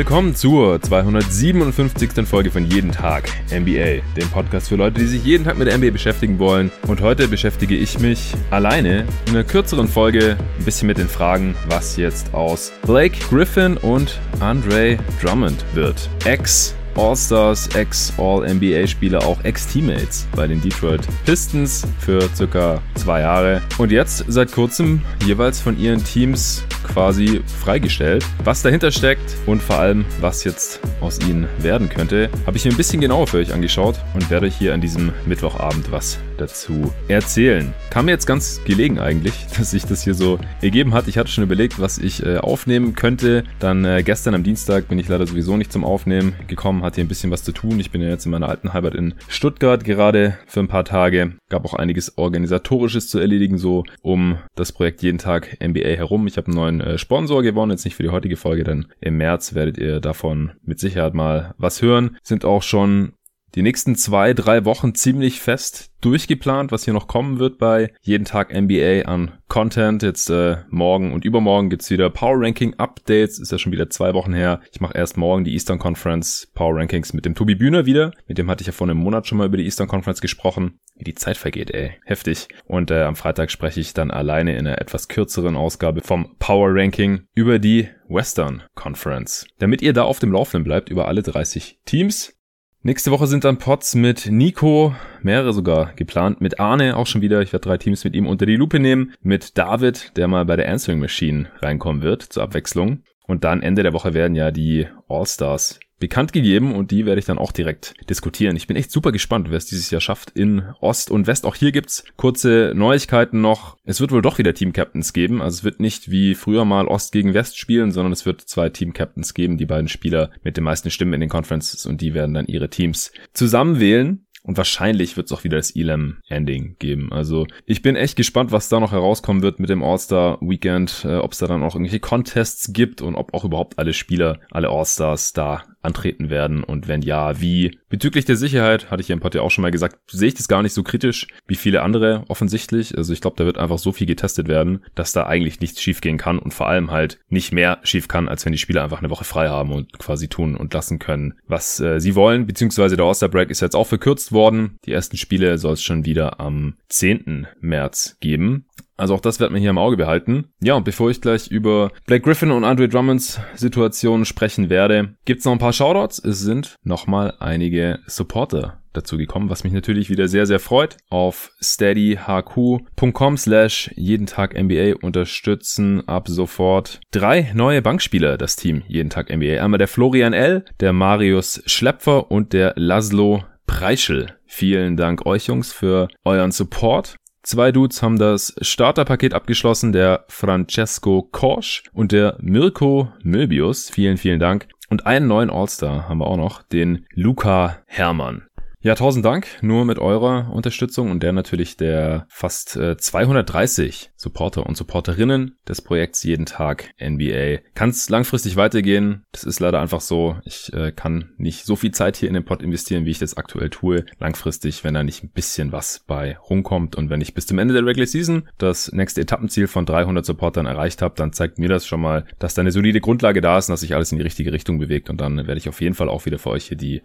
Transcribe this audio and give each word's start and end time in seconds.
Willkommen 0.00 0.34
zur 0.34 0.80
257. 0.80 2.26
Folge 2.26 2.50
von 2.50 2.64
Jeden 2.64 2.90
Tag 2.90 3.28
NBA, 3.50 4.00
dem 4.16 4.30
Podcast 4.32 4.70
für 4.70 4.76
Leute, 4.76 4.98
die 4.98 5.06
sich 5.06 5.22
jeden 5.26 5.44
Tag 5.44 5.58
mit 5.58 5.68
der 5.68 5.76
NBA 5.76 5.90
beschäftigen 5.90 6.38
wollen. 6.38 6.72
Und 6.88 7.02
heute 7.02 7.28
beschäftige 7.28 7.76
ich 7.76 7.98
mich 7.98 8.32
alleine 8.50 9.04
in 9.26 9.34
einer 9.34 9.44
kürzeren 9.44 9.88
Folge 9.88 10.38
ein 10.58 10.64
bisschen 10.64 10.86
mit 10.86 10.96
den 10.96 11.06
Fragen, 11.06 11.54
was 11.68 11.98
jetzt 11.98 12.32
aus 12.32 12.72
Blake 12.86 13.18
Griffin 13.28 13.76
und 13.76 14.18
Andre 14.40 14.96
Drummond 15.20 15.62
wird. 15.74 16.08
Ex 16.24 16.74
All-Stars, 16.96 17.68
Ex-All-NBA-Spieler, 17.74 19.24
auch 19.24 19.42
Ex-Teammates 19.44 20.26
bei 20.34 20.46
den 20.46 20.60
Detroit 20.60 21.02
Pistons 21.24 21.86
für 21.98 22.28
circa 22.34 22.80
zwei 22.94 23.20
Jahre. 23.20 23.62
Und 23.78 23.90
jetzt 23.90 24.24
seit 24.28 24.52
kurzem 24.52 25.02
jeweils 25.24 25.60
von 25.60 25.78
ihren 25.78 26.02
Teams 26.04 26.64
quasi 26.92 27.42
freigestellt. 27.62 28.24
Was 28.44 28.62
dahinter 28.62 28.90
steckt 28.90 29.36
und 29.46 29.62
vor 29.62 29.78
allem, 29.78 30.04
was 30.20 30.44
jetzt 30.44 30.80
aus 31.00 31.20
ihnen 31.20 31.46
werden 31.58 31.88
könnte, 31.88 32.30
habe 32.46 32.56
ich 32.56 32.64
mir 32.64 32.72
ein 32.72 32.76
bisschen 32.76 33.00
genauer 33.00 33.26
für 33.26 33.38
euch 33.38 33.52
angeschaut 33.52 34.00
und 34.14 34.30
werde 34.30 34.46
euch 34.46 34.56
hier 34.56 34.74
an 34.74 34.80
diesem 34.80 35.12
Mittwochabend 35.26 35.90
was 35.92 36.18
dazu 36.40 36.92
erzählen. 37.08 37.72
Kam 37.90 38.06
mir 38.06 38.12
jetzt 38.12 38.26
ganz 38.26 38.60
gelegen 38.64 38.98
eigentlich, 38.98 39.46
dass 39.58 39.70
sich 39.70 39.84
das 39.84 40.02
hier 40.02 40.14
so 40.14 40.38
ergeben 40.62 40.94
hat. 40.94 41.08
Ich 41.08 41.18
hatte 41.18 41.30
schon 41.30 41.44
überlegt, 41.44 41.80
was 41.80 41.98
ich 41.98 42.24
äh, 42.24 42.38
aufnehmen 42.38 42.94
könnte. 42.94 43.44
Dann 43.58 43.84
äh, 43.84 44.02
gestern 44.02 44.34
am 44.34 44.42
Dienstag 44.42 44.88
bin 44.88 44.98
ich 44.98 45.08
leider 45.08 45.26
sowieso 45.26 45.56
nicht 45.56 45.72
zum 45.72 45.84
Aufnehmen 45.84 46.34
gekommen, 46.48 46.82
hatte 46.82 46.96
hier 46.96 47.04
ein 47.04 47.08
bisschen 47.08 47.30
was 47.30 47.44
zu 47.44 47.52
tun. 47.52 47.78
Ich 47.80 47.90
bin 47.90 48.02
ja 48.02 48.08
jetzt 48.08 48.24
in 48.24 48.32
meiner 48.32 48.48
alten 48.48 48.72
Heimat 48.72 48.94
in 48.94 49.14
Stuttgart 49.28 49.84
gerade 49.84 50.38
für 50.46 50.60
ein 50.60 50.68
paar 50.68 50.84
Tage. 50.84 51.32
Gab 51.48 51.64
auch 51.64 51.74
einiges 51.74 52.16
organisatorisches 52.18 53.08
zu 53.08 53.18
erledigen, 53.18 53.58
so 53.58 53.84
um 54.02 54.38
das 54.54 54.72
Projekt 54.72 55.02
jeden 55.02 55.18
Tag 55.18 55.58
NBA 55.62 55.96
herum. 55.96 56.26
Ich 56.26 56.36
habe 56.36 56.46
einen 56.48 56.56
neuen 56.56 56.80
äh, 56.80 56.98
Sponsor 56.98 57.42
gewonnen, 57.42 57.72
jetzt 57.72 57.84
nicht 57.84 57.96
für 57.96 58.02
die 58.02 58.10
heutige 58.10 58.36
Folge, 58.36 58.64
denn 58.64 58.86
im 59.00 59.16
März 59.16 59.54
werdet 59.54 59.78
ihr 59.78 60.00
davon 60.00 60.52
mit 60.62 60.80
Sicherheit 60.80 61.14
mal 61.14 61.54
was 61.58 61.82
hören. 61.82 62.16
Sind 62.22 62.44
auch 62.44 62.62
schon 62.62 63.12
die 63.54 63.62
nächsten 63.62 63.96
zwei, 63.96 64.34
drei 64.34 64.64
Wochen 64.64 64.94
ziemlich 64.94 65.40
fest 65.40 65.90
durchgeplant, 66.00 66.72
was 66.72 66.84
hier 66.84 66.94
noch 66.94 67.08
kommen 67.08 67.38
wird 67.38 67.58
bei 67.58 67.92
jeden 68.00 68.24
Tag 68.24 68.54
NBA 68.54 69.02
an 69.02 69.32
Content. 69.48 70.02
Jetzt 70.02 70.30
äh, 70.30 70.58
morgen 70.70 71.12
und 71.12 71.24
übermorgen 71.24 71.68
gibt's 71.68 71.90
wieder 71.90 72.08
Power 72.10 72.40
Ranking 72.40 72.74
Updates. 72.78 73.38
Ist 73.38 73.52
ja 73.52 73.58
schon 73.58 73.72
wieder 73.72 73.90
zwei 73.90 74.14
Wochen 74.14 74.32
her. 74.32 74.60
Ich 74.72 74.80
mache 74.80 74.96
erst 74.96 75.16
morgen 75.16 75.44
die 75.44 75.52
Eastern 75.52 75.78
Conference 75.78 76.50
Power 76.54 76.76
Rankings 76.76 77.12
mit 77.12 77.24
dem 77.24 77.34
Tobi 77.34 77.54
Bühner 77.54 77.86
wieder. 77.86 78.12
Mit 78.26 78.38
dem 78.38 78.50
hatte 78.50 78.62
ich 78.62 78.68
ja 78.68 78.72
vor 78.72 78.88
einem 78.88 78.98
Monat 78.98 79.26
schon 79.26 79.38
mal 79.38 79.46
über 79.46 79.56
die 79.56 79.64
Eastern 79.64 79.88
Conference 79.88 80.20
gesprochen. 80.20 80.78
Wie 80.96 81.04
die 81.04 81.14
Zeit 81.14 81.36
vergeht, 81.36 81.70
ey. 81.70 81.92
Heftig. 82.04 82.48
Und 82.66 82.90
äh, 82.90 83.02
am 83.02 83.16
Freitag 83.16 83.50
spreche 83.50 83.80
ich 83.80 83.94
dann 83.94 84.10
alleine 84.10 84.56
in 84.56 84.66
einer 84.66 84.80
etwas 84.80 85.08
kürzeren 85.08 85.56
Ausgabe 85.56 86.02
vom 86.02 86.36
Power 86.38 86.70
Ranking 86.72 87.22
über 87.34 87.58
die 87.58 87.88
Western 88.08 88.62
Conference. 88.74 89.46
Damit 89.58 89.82
ihr 89.82 89.92
da 89.92 90.02
auf 90.02 90.18
dem 90.18 90.32
Laufenden 90.32 90.64
bleibt 90.64 90.88
über 90.88 91.08
alle 91.08 91.22
30 91.22 91.80
Teams, 91.84 92.39
Nächste 92.82 93.10
Woche 93.10 93.26
sind 93.26 93.44
dann 93.44 93.58
Pots 93.58 93.94
mit 93.94 94.30
Nico, 94.30 94.94
mehrere 95.20 95.52
sogar 95.52 95.92
geplant, 95.96 96.40
mit 96.40 96.60
Arne 96.60 96.96
auch 96.96 97.06
schon 97.06 97.20
wieder. 97.20 97.42
Ich 97.42 97.52
werde 97.52 97.68
drei 97.68 97.76
Teams 97.76 98.04
mit 98.04 98.14
ihm 98.14 98.26
unter 98.26 98.46
die 98.46 98.56
Lupe 98.56 98.80
nehmen, 98.80 99.12
mit 99.20 99.58
David, 99.58 100.16
der 100.16 100.28
mal 100.28 100.46
bei 100.46 100.56
der 100.56 100.70
Answering 100.70 100.98
Machine 100.98 101.50
reinkommen 101.60 102.00
wird, 102.00 102.22
zur 102.22 102.42
Abwechslung. 102.42 103.02
Und 103.26 103.44
dann 103.44 103.62
Ende 103.62 103.82
der 103.82 103.92
Woche 103.92 104.14
werden 104.14 104.34
ja 104.34 104.50
die 104.50 104.86
All-Stars 105.08 105.78
bekannt 106.00 106.32
gegeben 106.32 106.74
und 106.74 106.90
die 106.90 107.06
werde 107.06 107.20
ich 107.20 107.26
dann 107.26 107.38
auch 107.38 107.52
direkt 107.52 107.94
diskutieren. 108.08 108.56
Ich 108.56 108.66
bin 108.66 108.76
echt 108.76 108.90
super 108.90 109.12
gespannt, 109.12 109.50
wer 109.50 109.58
es 109.58 109.66
dieses 109.66 109.90
Jahr 109.90 110.00
schafft 110.00 110.30
in 110.30 110.64
Ost 110.80 111.10
und 111.10 111.26
West. 111.26 111.46
Auch 111.46 111.54
hier 111.54 111.70
gibt's 111.70 112.04
kurze 112.16 112.72
Neuigkeiten 112.74 113.40
noch. 113.40 113.76
Es 113.84 114.00
wird 114.00 114.10
wohl 114.10 114.22
doch 114.22 114.38
wieder 114.38 114.54
Team-Captains 114.54 115.12
geben. 115.12 115.40
Also 115.40 115.58
es 115.58 115.64
wird 115.64 115.78
nicht 115.78 116.10
wie 116.10 116.34
früher 116.34 116.64
mal 116.64 116.88
Ost 116.88 117.12
gegen 117.12 117.34
West 117.34 117.58
spielen, 117.58 117.92
sondern 117.92 118.12
es 118.12 118.26
wird 118.26 118.40
zwei 118.40 118.70
Team-Captains 118.70 119.34
geben, 119.34 119.58
die 119.58 119.66
beiden 119.66 119.88
Spieler 119.88 120.30
mit 120.42 120.56
den 120.56 120.64
meisten 120.64 120.90
Stimmen 120.90 121.14
in 121.14 121.20
den 121.20 121.28
Conferences 121.28 121.86
und 121.86 122.00
die 122.00 122.14
werden 122.14 122.34
dann 122.34 122.46
ihre 122.46 122.70
Teams 122.70 123.12
zusammen 123.32 123.78
wählen. 123.78 124.26
Und 124.42 124.56
wahrscheinlich 124.56 125.16
wird 125.16 125.26
es 125.26 125.32
auch 125.32 125.44
wieder 125.44 125.58
das 125.58 125.76
Elam-Ending 125.76 126.76
geben. 126.78 127.12
Also 127.12 127.46
ich 127.66 127.82
bin 127.82 127.94
echt 127.94 128.16
gespannt, 128.16 128.52
was 128.52 128.70
da 128.70 128.80
noch 128.80 128.92
herauskommen 128.92 129.42
wird 129.42 129.60
mit 129.60 129.68
dem 129.68 129.82
All-Star-Weekend, 129.82 131.04
äh, 131.04 131.16
ob 131.16 131.32
es 131.32 131.38
da 131.38 131.46
dann 131.46 131.62
auch 131.62 131.74
irgendwelche 131.74 132.00
Contests 132.00 132.72
gibt 132.72 133.02
und 133.02 133.16
ob 133.16 133.34
auch 133.34 133.44
überhaupt 133.44 133.78
alle 133.78 133.92
Spieler, 133.92 134.40
alle 134.50 134.70
All-Stars 134.70 135.34
da 135.34 135.64
antreten 135.82 136.30
werden 136.30 136.62
und 136.62 136.88
wenn 136.88 137.02
ja, 137.02 137.40
wie. 137.40 137.78
Bezüglich 137.88 138.24
der 138.24 138.36
Sicherheit, 138.36 138.90
hatte 138.90 139.00
ich 139.00 139.08
ja 139.08 139.14
im 139.14 139.20
Pod 139.20 139.34
ja 139.34 139.42
auch 139.42 139.50
schon 139.50 139.62
mal 139.62 139.70
gesagt, 139.70 139.98
sehe 140.10 140.28
ich 140.28 140.34
das 140.34 140.48
gar 140.48 140.62
nicht 140.62 140.72
so 140.72 140.82
kritisch 140.82 141.26
wie 141.46 141.56
viele 141.56 141.82
andere 141.82 142.24
offensichtlich. 142.28 142.96
Also 142.96 143.12
ich 143.12 143.20
glaube, 143.20 143.36
da 143.36 143.44
wird 143.44 143.58
einfach 143.58 143.78
so 143.78 143.92
viel 143.92 144.06
getestet 144.06 144.48
werden, 144.48 144.84
dass 144.94 145.12
da 145.12 145.26
eigentlich 145.26 145.60
nichts 145.60 145.82
schiefgehen 145.82 146.18
kann 146.18 146.38
und 146.38 146.54
vor 146.54 146.68
allem 146.68 146.90
halt 146.90 147.18
nicht 147.28 147.52
mehr 147.52 147.78
schief 147.82 148.08
kann, 148.08 148.28
als 148.28 148.44
wenn 148.44 148.52
die 148.52 148.58
Spieler 148.58 148.84
einfach 148.84 149.00
eine 149.00 149.10
Woche 149.10 149.24
frei 149.24 149.48
haben 149.48 149.72
und 149.72 149.98
quasi 149.98 150.28
tun 150.28 150.56
und 150.56 150.72
lassen 150.72 150.98
können, 150.98 151.34
was 151.46 151.80
äh, 151.80 152.00
sie 152.00 152.14
wollen. 152.14 152.46
Beziehungsweise 152.46 152.96
der 152.96 153.06
All-Star 153.06 153.28
Break 153.28 153.50
ist 153.50 153.60
jetzt 153.60 153.76
auch 153.76 153.86
verkürzt 153.86 154.32
worden. 154.32 154.78
Die 154.84 154.92
ersten 154.92 155.16
Spiele 155.16 155.58
soll 155.58 155.74
es 155.74 155.82
schon 155.82 156.04
wieder 156.04 156.40
am 156.40 156.74
10. 156.88 157.48
März 157.60 158.16
geben. 158.20 158.66
Also 159.00 159.14
auch 159.14 159.20
das 159.20 159.40
wird 159.40 159.50
man 159.50 159.60
hier 159.60 159.70
im 159.70 159.78
Auge 159.78 159.96
behalten. 159.96 160.52
Ja, 160.62 160.74
und 160.74 160.84
bevor 160.84 161.10
ich 161.10 161.20
gleich 161.20 161.48
über 161.48 161.90
Blake 162.06 162.22
Griffin 162.22 162.50
und 162.50 162.64
Andre 162.64 162.88
Drummonds 162.88 163.40
Situation 163.54 164.24
sprechen 164.24 164.68
werde, 164.68 165.14
gibt's 165.24 165.44
noch 165.44 165.52
ein 165.52 165.58
paar 165.58 165.72
Shoutouts. 165.72 166.18
Es 166.22 166.40
sind 166.40 166.76
nochmal 166.82 167.34
einige 167.40 168.00
Supporter 168.06 168.80
dazu 168.92 169.16
gekommen, 169.16 169.50
was 169.50 169.64
mich 169.64 169.72
natürlich 169.72 170.10
wieder 170.10 170.28
sehr, 170.28 170.46
sehr 170.46 170.60
freut. 170.60 170.96
Auf 171.08 171.52
steadyhq.com 171.60 173.36
slash 173.36 173.90
jeden 173.96 174.26
Tag 174.26 174.60
NBA 174.60 174.96
unterstützen 175.00 176.06
ab 176.06 176.28
sofort 176.28 177.00
drei 177.10 177.52
neue 177.54 177.82
Bankspieler 177.82 178.36
das 178.36 178.56
Team 178.56 178.82
jeden 178.86 179.10
Tag 179.10 179.34
NBA. 179.34 179.62
Einmal 179.62 179.78
der 179.78 179.88
Florian 179.88 180.32
L., 180.32 180.64
der 180.80 180.92
Marius 180.92 181.62
Schlepfer 181.66 182.30
und 182.30 182.52
der 182.52 182.74
Laszlo 182.76 183.44
Preischel. 183.66 184.34
Vielen 184.46 184.96
Dank 184.96 185.26
euch 185.26 185.46
Jungs 185.46 185.72
für 185.72 186.08
euren 186.24 186.50
Support. 186.50 187.14
Zwei 187.42 187.72
Dudes 187.72 188.02
haben 188.02 188.18
das 188.18 188.54
Starterpaket 188.60 189.32
abgeschlossen, 189.32 189.92
der 189.92 190.24
Francesco 190.28 191.22
Korsch 191.22 191.84
und 191.94 192.12
der 192.12 192.36
Mirko 192.40 193.12
Möbius. 193.22 193.88
Vielen, 193.88 194.18
vielen 194.18 194.40
Dank. 194.40 194.68
Und 194.90 195.06
einen 195.06 195.28
neuen 195.28 195.50
All-Star 195.50 196.08
haben 196.08 196.18
wir 196.18 196.26
auch 196.26 196.36
noch, 196.36 196.62
den 196.62 197.06
Luca 197.14 197.78
Hermann. 197.86 198.42
Ja, 198.82 198.94
tausend 198.94 199.26
Dank 199.26 199.46
nur 199.60 199.84
mit 199.84 199.98
eurer 199.98 200.50
Unterstützung 200.54 201.10
und 201.10 201.22
der 201.22 201.32
natürlich 201.32 201.76
der 201.76 202.26
fast 202.30 202.76
äh, 202.76 202.96
230 202.96 204.12
Supporter 204.16 204.64
und 204.64 204.74
Supporterinnen 204.74 205.58
des 205.68 205.82
Projekts 205.82 206.22
jeden 206.22 206.46
Tag 206.46 206.88
NBA. 206.98 207.58
Kann 207.74 207.90
es 207.90 208.08
langfristig 208.08 208.56
weitergehen? 208.56 209.24
Das 209.32 209.44
ist 209.44 209.60
leider 209.60 209.82
einfach 209.82 210.00
so. 210.00 210.38
Ich 210.46 210.72
äh, 210.72 210.92
kann 210.92 211.34
nicht 211.36 211.66
so 211.66 211.76
viel 211.76 211.90
Zeit 211.90 212.16
hier 212.16 212.28
in 212.28 212.34
den 212.34 212.46
Pod 212.46 212.62
investieren, 212.62 213.04
wie 213.04 213.10
ich 213.10 213.18
das 213.18 213.36
aktuell 213.36 213.68
tue. 213.68 214.06
Langfristig, 214.18 214.82
wenn 214.82 214.94
da 214.94 215.02
nicht 215.02 215.22
ein 215.24 215.30
bisschen 215.30 215.72
was 215.72 216.02
bei 216.06 216.38
rumkommt 216.38 216.96
und 216.96 217.10
wenn 217.10 217.20
ich 217.20 217.34
bis 217.34 217.46
zum 217.46 217.58
Ende 217.58 217.74
der 217.74 217.84
Regular 217.84 218.06
Season 218.06 218.48
das 218.56 218.92
nächste 218.92 219.20
Etappenziel 219.20 219.66
von 219.66 219.84
300 219.84 220.24
Supportern 220.24 220.64
erreicht 220.64 221.02
habe, 221.02 221.16
dann 221.18 221.34
zeigt 221.34 221.58
mir 221.58 221.68
das 221.68 221.86
schon 221.86 222.00
mal, 222.00 222.24
dass 222.38 222.54
da 222.54 222.62
eine 222.62 222.72
solide 222.72 223.02
Grundlage 223.02 223.42
da 223.42 223.58
ist 223.58 223.68
und 223.68 223.74
dass 223.74 223.80
sich 223.80 223.94
alles 223.94 224.10
in 224.10 224.16
die 224.16 224.24
richtige 224.24 224.54
Richtung 224.54 224.78
bewegt 224.78 225.10
und 225.10 225.20
dann 225.20 225.36
werde 225.36 225.58
ich 225.58 225.68
auf 225.68 225.82
jeden 225.82 225.94
Fall 225.94 226.08
auch 226.08 226.24
wieder 226.24 226.38
für 226.38 226.48
euch 226.48 226.64
hier 226.64 226.78
die 226.78 227.02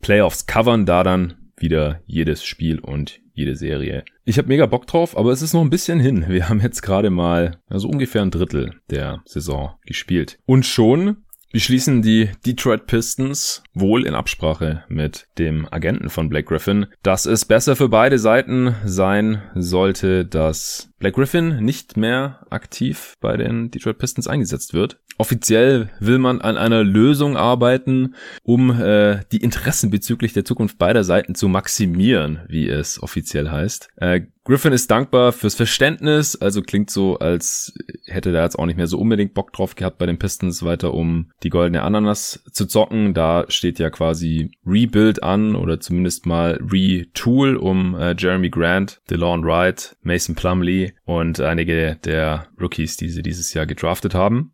Playoffs 0.00 0.46
covern, 0.46 0.86
da 0.86 1.02
dann 1.02 1.34
wieder 1.56 2.00
jedes 2.06 2.44
Spiel 2.44 2.78
und 2.80 3.20
jede 3.32 3.54
Serie. 3.56 4.04
Ich 4.24 4.38
habe 4.38 4.48
mega 4.48 4.66
Bock 4.66 4.86
drauf, 4.86 5.16
aber 5.16 5.30
es 5.30 5.42
ist 5.42 5.52
noch 5.52 5.60
ein 5.60 5.70
bisschen 5.70 6.00
hin. 6.00 6.24
Wir 6.28 6.48
haben 6.48 6.60
jetzt 6.60 6.82
gerade 6.82 7.10
mal 7.10 7.58
also 7.68 7.88
ungefähr 7.88 8.22
ein 8.22 8.30
Drittel 8.30 8.80
der 8.90 9.22
Saison 9.26 9.74
gespielt. 9.84 10.38
Und 10.46 10.64
schon 10.64 11.18
beschließen 11.52 12.02
die 12.02 12.30
Detroit 12.44 12.86
Pistons 12.86 13.62
wohl 13.74 14.06
in 14.06 14.14
Absprache 14.14 14.84
mit 14.88 15.26
dem 15.38 15.66
Agenten 15.70 16.10
von 16.10 16.28
Blake 16.28 16.46
Griffin, 16.46 16.86
dass 17.02 17.26
es 17.26 17.44
besser 17.44 17.76
für 17.76 17.88
beide 17.88 18.18
Seiten 18.18 18.74
sein 18.84 19.42
sollte, 19.54 20.24
dass 20.24 20.90
Blake 20.98 21.16
Griffin 21.16 21.64
nicht 21.64 21.96
mehr 21.96 22.46
aktiv 22.50 23.14
bei 23.20 23.36
den 23.36 23.70
Detroit 23.70 23.98
Pistons 23.98 24.26
eingesetzt 24.28 24.74
wird. 24.74 24.98
Offiziell 25.18 25.90
will 25.98 26.18
man 26.18 26.40
an 26.40 26.58
einer 26.58 26.84
Lösung 26.84 27.36
arbeiten, 27.36 28.14
um 28.42 28.70
äh, 28.70 29.20
die 29.32 29.38
Interessen 29.38 29.90
bezüglich 29.90 30.34
der 30.34 30.44
Zukunft 30.44 30.78
beider 30.78 31.04
Seiten 31.04 31.34
zu 31.34 31.48
maximieren, 31.48 32.40
wie 32.48 32.68
es 32.68 33.02
offiziell 33.02 33.50
heißt. 33.50 33.88
Äh, 33.96 34.22
Griffin 34.46 34.72
ist 34.72 34.92
dankbar 34.92 35.32
fürs 35.32 35.56
Verständnis, 35.56 36.36
also 36.36 36.62
klingt 36.62 36.88
so, 36.88 37.18
als 37.18 37.74
hätte 38.04 38.30
er 38.30 38.44
jetzt 38.44 38.56
auch 38.56 38.66
nicht 38.66 38.76
mehr 38.76 38.86
so 38.86 38.96
unbedingt 38.96 39.34
Bock 39.34 39.52
drauf 39.52 39.74
gehabt, 39.74 39.98
bei 39.98 40.06
den 40.06 40.20
Pistons 40.20 40.62
weiter 40.62 40.94
um 40.94 41.32
die 41.42 41.50
goldene 41.50 41.82
Ananas 41.82 42.44
zu 42.52 42.66
zocken. 42.66 43.12
Da 43.12 43.46
steht 43.48 43.80
ja 43.80 43.90
quasi 43.90 44.52
Rebuild 44.64 45.24
an 45.24 45.56
oder 45.56 45.80
zumindest 45.80 46.26
mal 46.26 46.60
Retool 46.62 47.56
um 47.56 47.96
äh, 47.96 48.14
Jeremy 48.16 48.48
Grant, 48.48 49.00
DeLon 49.10 49.44
Wright, 49.44 49.96
Mason 50.02 50.36
Plumley 50.36 50.94
und 51.04 51.40
einige 51.40 51.96
der 52.04 52.46
Rookies, 52.60 52.96
die 52.96 53.08
sie 53.08 53.22
dieses 53.22 53.52
Jahr 53.52 53.66
gedraftet 53.66 54.14
haben. 54.14 54.52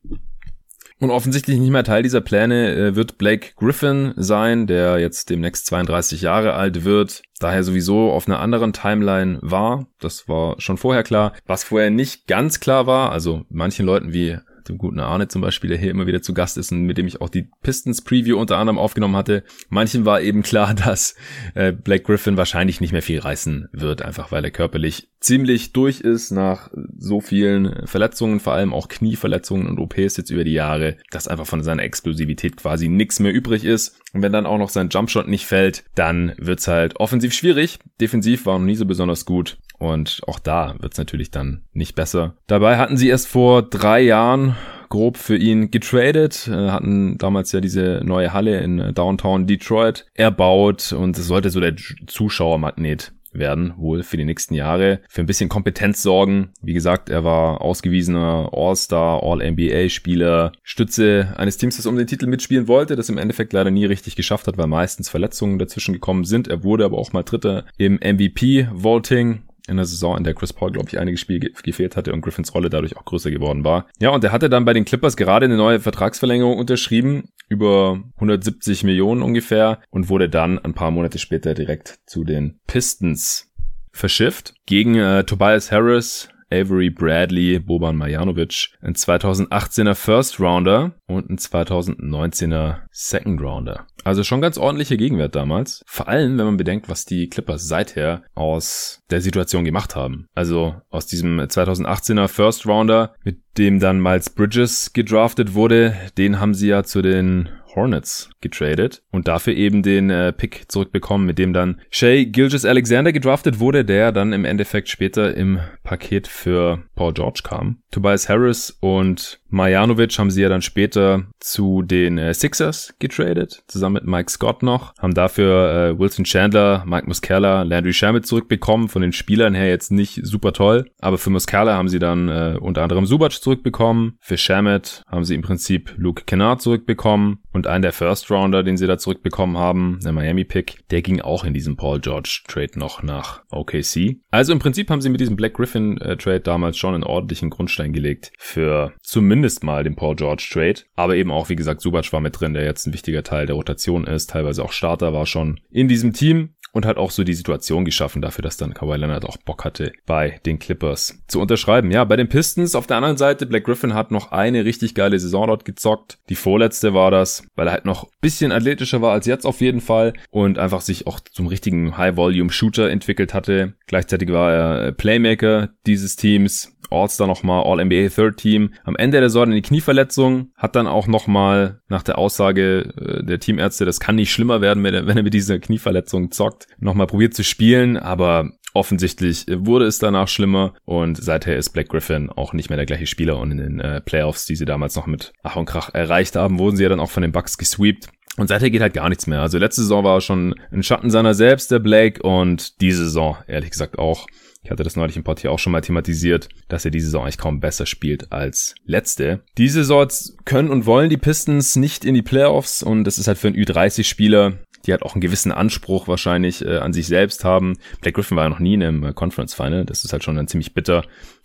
Und 1.02 1.10
offensichtlich 1.10 1.58
nicht 1.58 1.72
mehr 1.72 1.82
Teil 1.82 2.04
dieser 2.04 2.20
Pläne 2.20 2.76
äh, 2.76 2.94
wird 2.94 3.18
Blake 3.18 3.54
Griffin 3.56 4.14
sein, 4.14 4.68
der 4.68 5.00
jetzt 5.00 5.30
demnächst 5.30 5.66
32 5.66 6.22
Jahre 6.22 6.52
alt 6.52 6.84
wird, 6.84 7.22
daher 7.40 7.64
sowieso 7.64 8.12
auf 8.12 8.28
einer 8.28 8.38
anderen 8.38 8.72
Timeline 8.72 9.40
war. 9.42 9.88
Das 9.98 10.28
war 10.28 10.60
schon 10.60 10.78
vorher 10.78 11.02
klar. 11.02 11.32
Was 11.44 11.64
vorher 11.64 11.90
nicht 11.90 12.28
ganz 12.28 12.60
klar 12.60 12.86
war, 12.86 13.10
also 13.10 13.44
manchen 13.48 13.84
Leuten 13.84 14.12
wie 14.12 14.38
dem 14.68 14.78
guten 14.78 15.00
Arne 15.00 15.26
zum 15.26 15.42
Beispiel, 15.42 15.70
der 15.70 15.78
hier 15.78 15.90
immer 15.90 16.06
wieder 16.06 16.22
zu 16.22 16.34
Gast 16.34 16.56
ist 16.56 16.70
und 16.70 16.82
mit 16.82 16.98
dem 16.98 17.08
ich 17.08 17.20
auch 17.20 17.30
die 17.30 17.48
Pistons 17.62 18.02
Preview 18.02 18.38
unter 18.38 18.58
anderem 18.58 18.78
aufgenommen 18.78 19.16
hatte. 19.16 19.42
Manchen 19.70 20.04
war 20.04 20.20
eben 20.20 20.42
klar, 20.42 20.72
dass 20.86 21.16
äh, 21.54 21.72
Blake 21.72 22.04
Griffin 22.04 22.36
wahrscheinlich 22.36 22.80
nicht 22.80 22.92
mehr 22.92 23.02
viel 23.02 23.18
reißen 23.18 23.70
wird, 23.72 24.02
einfach 24.02 24.30
weil 24.30 24.44
er 24.44 24.52
körperlich 24.52 25.08
ziemlich 25.22 25.72
durch 25.72 26.00
ist 26.00 26.30
nach 26.30 26.70
so 26.98 27.20
vielen 27.20 27.86
Verletzungen, 27.86 28.40
vor 28.40 28.52
allem 28.52 28.74
auch 28.74 28.88
Knieverletzungen 28.88 29.66
und 29.66 29.78
OPs 29.78 30.16
jetzt 30.16 30.30
über 30.30 30.44
die 30.44 30.52
Jahre, 30.52 30.96
dass 31.10 31.28
einfach 31.28 31.46
von 31.46 31.62
seiner 31.62 31.84
Explosivität 31.84 32.56
quasi 32.56 32.88
nichts 32.88 33.20
mehr 33.20 33.32
übrig 33.32 33.64
ist. 33.64 33.98
Und 34.12 34.22
wenn 34.22 34.32
dann 34.32 34.46
auch 34.46 34.58
noch 34.58 34.68
sein 34.68 34.88
Jumpshot 34.90 35.28
nicht 35.28 35.46
fällt, 35.46 35.84
dann 35.94 36.34
wird's 36.36 36.68
halt 36.68 36.96
offensiv 36.96 37.32
schwierig. 37.32 37.78
Defensiv 38.00 38.44
war 38.46 38.58
noch 38.58 38.66
nie 38.66 38.74
so 38.74 38.84
besonders 38.84 39.24
gut. 39.24 39.58
Und 39.78 40.20
auch 40.26 40.38
da 40.38 40.74
wird's 40.80 40.98
natürlich 40.98 41.30
dann 41.30 41.62
nicht 41.72 41.94
besser. 41.94 42.36
Dabei 42.46 42.76
hatten 42.76 42.96
sie 42.96 43.08
erst 43.08 43.28
vor 43.28 43.62
drei 43.62 44.00
Jahren 44.00 44.56
grob 44.90 45.16
für 45.16 45.36
ihn 45.36 45.70
getradet, 45.70 46.48
äh, 46.48 46.68
hatten 46.68 47.16
damals 47.16 47.50
ja 47.52 47.62
diese 47.62 48.02
neue 48.04 48.34
Halle 48.34 48.60
in 48.60 48.78
äh, 48.78 48.92
Downtown 48.92 49.46
Detroit 49.46 50.04
erbaut 50.12 50.92
und 50.92 51.16
es 51.16 51.26
sollte 51.26 51.48
so 51.48 51.60
der 51.60 51.76
Zuschauermagnet 52.06 53.12
werden, 53.32 53.74
wohl 53.76 54.02
für 54.02 54.16
die 54.16 54.24
nächsten 54.24 54.54
Jahre, 54.54 55.00
für 55.08 55.20
ein 55.20 55.26
bisschen 55.26 55.48
Kompetenz 55.48 56.02
sorgen. 56.02 56.50
Wie 56.62 56.74
gesagt, 56.74 57.08
er 57.08 57.24
war 57.24 57.60
ausgewiesener 57.60 58.50
All-Star, 58.52 59.22
All-NBA-Spieler, 59.22 60.52
Stütze 60.62 61.34
eines 61.36 61.56
Teams, 61.56 61.76
das 61.76 61.86
um 61.86 61.96
den 61.96 62.06
Titel 62.06 62.26
mitspielen 62.26 62.68
wollte, 62.68 62.96
das 62.96 63.08
im 63.08 63.18
Endeffekt 63.18 63.52
leider 63.52 63.70
nie 63.70 63.84
richtig 63.84 64.16
geschafft 64.16 64.46
hat, 64.46 64.58
weil 64.58 64.66
meistens 64.66 65.08
Verletzungen 65.08 65.58
dazwischen 65.58 65.92
gekommen 65.94 66.24
sind. 66.24 66.48
Er 66.48 66.64
wurde 66.64 66.84
aber 66.84 66.98
auch 66.98 67.12
mal 67.12 67.22
Dritter 67.22 67.64
im 67.78 67.94
MVP-Voting 67.94 69.42
in 69.72 69.76
der 69.78 69.86
Saison, 69.86 70.16
in 70.16 70.24
der 70.24 70.34
Chris 70.34 70.52
Paul, 70.52 70.70
glaube 70.70 70.88
ich, 70.88 70.98
einige 70.98 71.16
Spiele 71.16 71.50
gefehlt 71.62 71.96
hatte 71.96 72.12
und 72.12 72.20
Griffins 72.20 72.54
Rolle 72.54 72.70
dadurch 72.70 72.96
auch 72.96 73.04
größer 73.04 73.30
geworden 73.30 73.64
war. 73.64 73.88
Ja, 73.98 74.10
und 74.10 74.22
er 74.22 74.30
hatte 74.30 74.48
dann 74.48 74.64
bei 74.64 74.72
den 74.72 74.84
Clippers 74.84 75.16
gerade 75.16 75.46
eine 75.46 75.56
neue 75.56 75.80
Vertragsverlängerung 75.80 76.56
unterschrieben, 76.58 77.30
über 77.48 78.02
170 78.14 78.84
Millionen 78.84 79.22
ungefähr, 79.22 79.80
und 79.90 80.08
wurde 80.08 80.28
dann 80.28 80.58
ein 80.58 80.74
paar 80.74 80.90
Monate 80.90 81.18
später 81.18 81.54
direkt 81.54 81.98
zu 82.06 82.24
den 82.24 82.60
Pistons 82.66 83.52
verschifft. 83.90 84.54
Gegen 84.66 84.96
äh, 84.96 85.24
Tobias 85.24 85.72
Harris, 85.72 86.28
Avery 86.52 86.90
Bradley, 86.90 87.58
Boban 87.58 87.96
Marjanovic, 87.96 88.70
ein 88.82 88.94
2018er 88.94 89.94
First 89.94 90.38
Rounder 90.38 90.92
und 91.06 91.30
ein 91.30 91.38
2019er 91.38 92.80
Second 92.90 93.40
Rounder. 93.40 93.86
Also 94.04 94.24
schon 94.24 94.40
ganz 94.40 94.58
ordentlicher 94.58 94.96
Gegenwert 94.96 95.34
damals. 95.34 95.82
Vor 95.86 96.08
allem, 96.08 96.36
wenn 96.36 96.46
man 96.46 96.56
bedenkt, 96.56 96.88
was 96.88 97.04
die 97.04 97.28
Clippers 97.28 97.66
seither 97.68 98.22
aus 98.34 99.00
der 99.10 99.20
Situation 99.20 99.64
gemacht 99.64 99.94
haben. 99.96 100.26
Also 100.34 100.74
aus 100.90 101.06
diesem 101.06 101.40
2018er 101.40 102.28
First 102.28 102.66
Rounder, 102.66 103.14
mit 103.24 103.40
dem 103.58 103.80
dann 103.80 104.02
Miles 104.02 104.30
Bridges 104.30 104.92
gedraftet 104.92 105.54
wurde, 105.54 105.94
den 106.18 106.40
haben 106.40 106.54
sie 106.54 106.68
ja 106.68 106.82
zu 106.82 107.02
den 107.02 107.48
Hornets 107.74 108.30
getradet 108.40 109.02
und 109.10 109.28
dafür 109.28 109.54
eben 109.54 109.82
den 109.82 110.10
äh, 110.10 110.32
Pick 110.32 110.70
zurückbekommen, 110.70 111.26
mit 111.26 111.38
dem 111.38 111.52
dann 111.52 111.80
Shay 111.90 112.26
Gilgis 112.26 112.64
Alexander 112.64 113.12
gedraftet 113.12 113.60
wurde, 113.60 113.84
der 113.84 114.12
dann 114.12 114.32
im 114.32 114.44
Endeffekt 114.44 114.88
später 114.88 115.34
im 115.34 115.60
Paket 115.82 116.26
für 116.26 116.82
Paul 116.94 117.12
George 117.12 117.40
kam. 117.44 117.78
Tobias 117.90 118.28
Harris 118.28 118.76
und 118.80 119.40
Marjanovic 119.52 120.18
haben 120.18 120.30
sie 120.30 120.40
ja 120.40 120.48
dann 120.48 120.62
später 120.62 121.26
zu 121.38 121.82
den 121.82 122.16
äh, 122.16 122.32
Sixers 122.32 122.94
getradet, 122.98 123.62
zusammen 123.68 123.94
mit 123.94 124.06
Mike 124.06 124.30
Scott 124.30 124.62
noch, 124.62 124.94
haben 124.98 125.12
dafür 125.12 125.90
äh, 125.90 125.98
Wilson 125.98 126.24
Chandler, 126.24 126.84
Mike 126.86 127.06
Muscala, 127.06 127.62
Landry 127.62 127.92
Shamet 127.92 128.26
zurückbekommen, 128.26 128.88
von 128.88 129.02
den 129.02 129.12
Spielern 129.12 129.54
her 129.54 129.68
jetzt 129.68 129.92
nicht 129.92 130.20
super 130.24 130.54
toll, 130.54 130.86
aber 131.00 131.18
für 131.18 131.28
Muscala 131.28 131.74
haben 131.74 131.88
sie 131.88 131.98
dann 131.98 132.28
äh, 132.28 132.56
unter 132.58 132.82
anderem 132.82 133.04
Subac 133.04 133.32
zurückbekommen, 133.32 134.16
für 134.20 134.38
Shamet 134.38 135.02
haben 135.06 135.24
sie 135.24 135.34
im 135.34 135.42
Prinzip 135.42 135.92
Luke 135.98 136.24
Kennard 136.24 136.62
zurückbekommen 136.62 137.40
und 137.52 137.66
einen 137.66 137.82
der 137.82 137.92
First 137.92 138.30
Rounder, 138.30 138.62
den 138.62 138.78
sie 138.78 138.86
da 138.86 138.96
zurückbekommen 138.96 139.58
haben, 139.58 139.98
der 140.02 140.12
Miami 140.12 140.44
Pick, 140.44 140.78
der 140.90 141.02
ging 141.02 141.20
auch 141.20 141.44
in 141.44 141.52
diesem 141.52 141.76
Paul 141.76 142.00
George 142.00 142.40
Trade 142.48 142.78
noch 142.78 143.02
nach 143.02 143.42
OKC. 143.50 144.16
Also 144.30 144.52
im 144.52 144.60
Prinzip 144.60 144.88
haben 144.88 145.02
sie 145.02 145.10
mit 145.10 145.20
diesem 145.20 145.36
Black 145.36 145.52
Griffin 145.54 145.98
äh, 145.98 146.16
Trade 146.16 146.40
damals 146.40 146.78
schon 146.78 146.94
einen 146.94 147.04
ordentlichen 147.04 147.50
Grundstein 147.50 147.92
gelegt 147.92 148.32
für 148.38 148.94
zumindest 149.02 149.41
mal 149.62 149.84
den 149.84 149.96
Paul 149.96 150.16
George 150.16 150.48
Trade, 150.50 150.80
aber 150.96 151.16
eben 151.16 151.30
auch 151.30 151.48
wie 151.48 151.56
gesagt 151.56 151.80
Subac 151.80 152.12
war 152.12 152.20
mit 152.20 152.40
drin, 152.40 152.54
der 152.54 152.64
jetzt 152.64 152.86
ein 152.86 152.92
wichtiger 152.92 153.22
Teil 153.22 153.46
der 153.46 153.56
Rotation 153.56 154.04
ist, 154.04 154.30
teilweise 154.30 154.64
auch 154.64 154.72
Starter 154.72 155.12
war 155.12 155.26
schon. 155.26 155.60
In 155.70 155.88
diesem 155.88 156.12
Team 156.12 156.54
und 156.72 156.86
hat 156.86 156.96
auch 156.96 157.10
so 157.10 157.22
die 157.24 157.34
Situation 157.34 157.84
geschaffen 157.84 158.22
dafür, 158.22 158.42
dass 158.42 158.56
dann 158.56 158.74
Kawhi 158.74 158.96
Leonard 158.96 159.24
auch 159.24 159.36
Bock 159.36 159.64
hatte, 159.64 159.92
bei 160.06 160.40
den 160.44 160.58
Clippers 160.58 161.22
zu 161.28 161.40
unterschreiben. 161.40 161.90
Ja, 161.90 162.04
bei 162.04 162.16
den 162.16 162.28
Pistons 162.28 162.74
auf 162.74 162.86
der 162.86 162.96
anderen 162.96 163.16
Seite, 163.16 163.46
Black 163.46 163.64
Griffin 163.64 163.94
hat 163.94 164.10
noch 164.10 164.32
eine 164.32 164.64
richtig 164.64 164.94
geile 164.94 165.18
Saison 165.18 165.46
dort 165.46 165.64
gezockt. 165.64 166.18
Die 166.28 166.34
vorletzte 166.34 166.94
war 166.94 167.10
das, 167.10 167.46
weil 167.54 167.68
er 167.68 167.72
halt 167.72 167.84
noch 167.84 168.08
bisschen 168.20 168.52
athletischer 168.52 169.02
war 169.02 169.12
als 169.12 169.26
jetzt 169.26 169.44
auf 169.44 169.60
jeden 169.60 169.80
Fall 169.80 170.14
und 170.30 170.58
einfach 170.58 170.80
sich 170.80 171.06
auch 171.06 171.20
zum 171.20 171.46
richtigen 171.46 171.96
High-Volume-Shooter 171.96 172.90
entwickelt 172.90 173.34
hatte. 173.34 173.74
Gleichzeitig 173.86 174.30
war 174.30 174.52
er 174.52 174.92
Playmaker 174.92 175.70
dieses 175.86 176.16
Teams, 176.16 176.72
All-Star 176.92 177.26
nochmal, 177.26 177.64
All-NBA 177.64 178.08
Third 178.08 178.36
Team. 178.36 178.74
Am 178.84 178.96
Ende 178.96 179.20
der 179.20 179.30
Saison 179.30 179.50
eine 179.50 179.62
Knieverletzung, 179.62 180.52
hat 180.56 180.76
dann 180.76 180.86
auch 180.86 181.06
nochmal 181.06 181.80
nach 181.88 182.02
der 182.02 182.18
Aussage 182.18 182.92
äh, 182.96 183.24
der 183.24 183.40
Teamärzte, 183.40 183.84
das 183.84 184.00
kann 184.00 184.16
nicht 184.16 184.32
schlimmer 184.32 184.60
werden, 184.60 184.84
wenn 184.84 184.94
er 184.94 185.22
mit 185.22 185.34
dieser 185.34 185.58
Knieverletzung 185.58 186.30
zockt, 186.30 186.61
nochmal 186.78 187.06
probiert 187.06 187.34
zu 187.34 187.44
spielen, 187.44 187.96
aber 187.96 188.52
Offensichtlich 188.74 189.44
wurde 189.48 189.84
es 189.84 189.98
danach 189.98 190.28
schlimmer 190.28 190.72
und 190.86 191.22
seither 191.22 191.56
ist 191.56 191.70
Black 191.70 191.90
Griffin 191.90 192.30
auch 192.30 192.54
nicht 192.54 192.70
mehr 192.70 192.78
der 192.78 192.86
gleiche 192.86 193.06
Spieler 193.06 193.38
und 193.38 193.50
in 193.50 193.58
den 193.58 193.80
äh, 193.80 194.00
Playoffs, 194.00 194.46
die 194.46 194.56
sie 194.56 194.64
damals 194.64 194.96
noch 194.96 195.06
mit 195.06 195.32
Ach 195.42 195.56
und 195.56 195.66
Krach 195.66 195.92
erreicht 195.92 196.36
haben, 196.36 196.58
wurden 196.58 196.76
sie 196.76 196.84
ja 196.84 196.88
dann 196.88 197.00
auch 197.00 197.10
von 197.10 197.22
den 197.22 197.32
Bucks 197.32 197.58
gesweept. 197.58 198.08
Und 198.38 198.48
seither 198.48 198.70
geht 198.70 198.80
halt 198.80 198.94
gar 198.94 199.10
nichts 199.10 199.26
mehr. 199.26 199.42
Also 199.42 199.58
letzte 199.58 199.82
Saison 199.82 200.04
war 200.04 200.16
er 200.16 200.20
schon 200.22 200.54
ein 200.70 200.82
Schatten 200.82 201.10
seiner 201.10 201.34
selbst, 201.34 201.70
der 201.70 201.80
Blake, 201.80 202.22
und 202.22 202.80
diese 202.80 203.04
Saison, 203.04 203.36
ehrlich 203.46 203.70
gesagt, 203.70 203.98
auch. 203.98 204.26
Ich 204.64 204.70
hatte 204.70 204.84
das 204.84 204.94
neulich 204.94 205.16
im 205.16 205.24
Pod 205.24 205.40
hier 205.40 205.50
auch 205.50 205.58
schon 205.58 205.72
mal 205.72 205.80
thematisiert, 205.80 206.48
dass 206.68 206.84
er 206.84 206.92
diese 206.92 207.06
Saison 207.06 207.24
eigentlich 207.24 207.36
kaum 207.36 207.58
besser 207.58 207.84
spielt 207.84 208.30
als 208.32 208.76
letzte. 208.86 209.40
Diese 209.58 209.80
Saison 209.84 210.06
können 210.44 210.70
und 210.70 210.86
wollen 210.86 211.10
die 211.10 211.16
Pistons 211.16 211.74
nicht 211.74 212.04
in 212.04 212.14
die 212.14 212.22
Playoffs 212.22 212.82
und 212.82 213.02
das 213.02 213.18
ist 213.18 213.26
halt 213.26 213.38
für 213.38 213.48
einen 213.48 213.56
Ü30-Spieler 213.56 214.58
die 214.86 214.92
halt 214.92 215.02
auch 215.02 215.14
einen 215.14 215.20
gewissen 215.20 215.52
Anspruch 215.52 216.08
wahrscheinlich 216.08 216.64
äh, 216.64 216.78
an 216.78 216.92
sich 216.92 217.06
selbst 217.06 217.44
haben. 217.44 217.74
Blake 218.00 218.14
Griffin 218.14 218.36
war 218.36 218.44
ja 218.44 218.50
noch 218.50 218.58
nie 218.58 218.74
in 218.74 218.82
einem 218.82 219.14
Conference 219.14 219.54
Final, 219.54 219.84
das 219.84 220.04
ist 220.04 220.12
halt 220.12 220.24
schon 220.24 220.36
dann 220.36 220.48
ziemlich 220.48 220.74
bitter. 220.74 221.02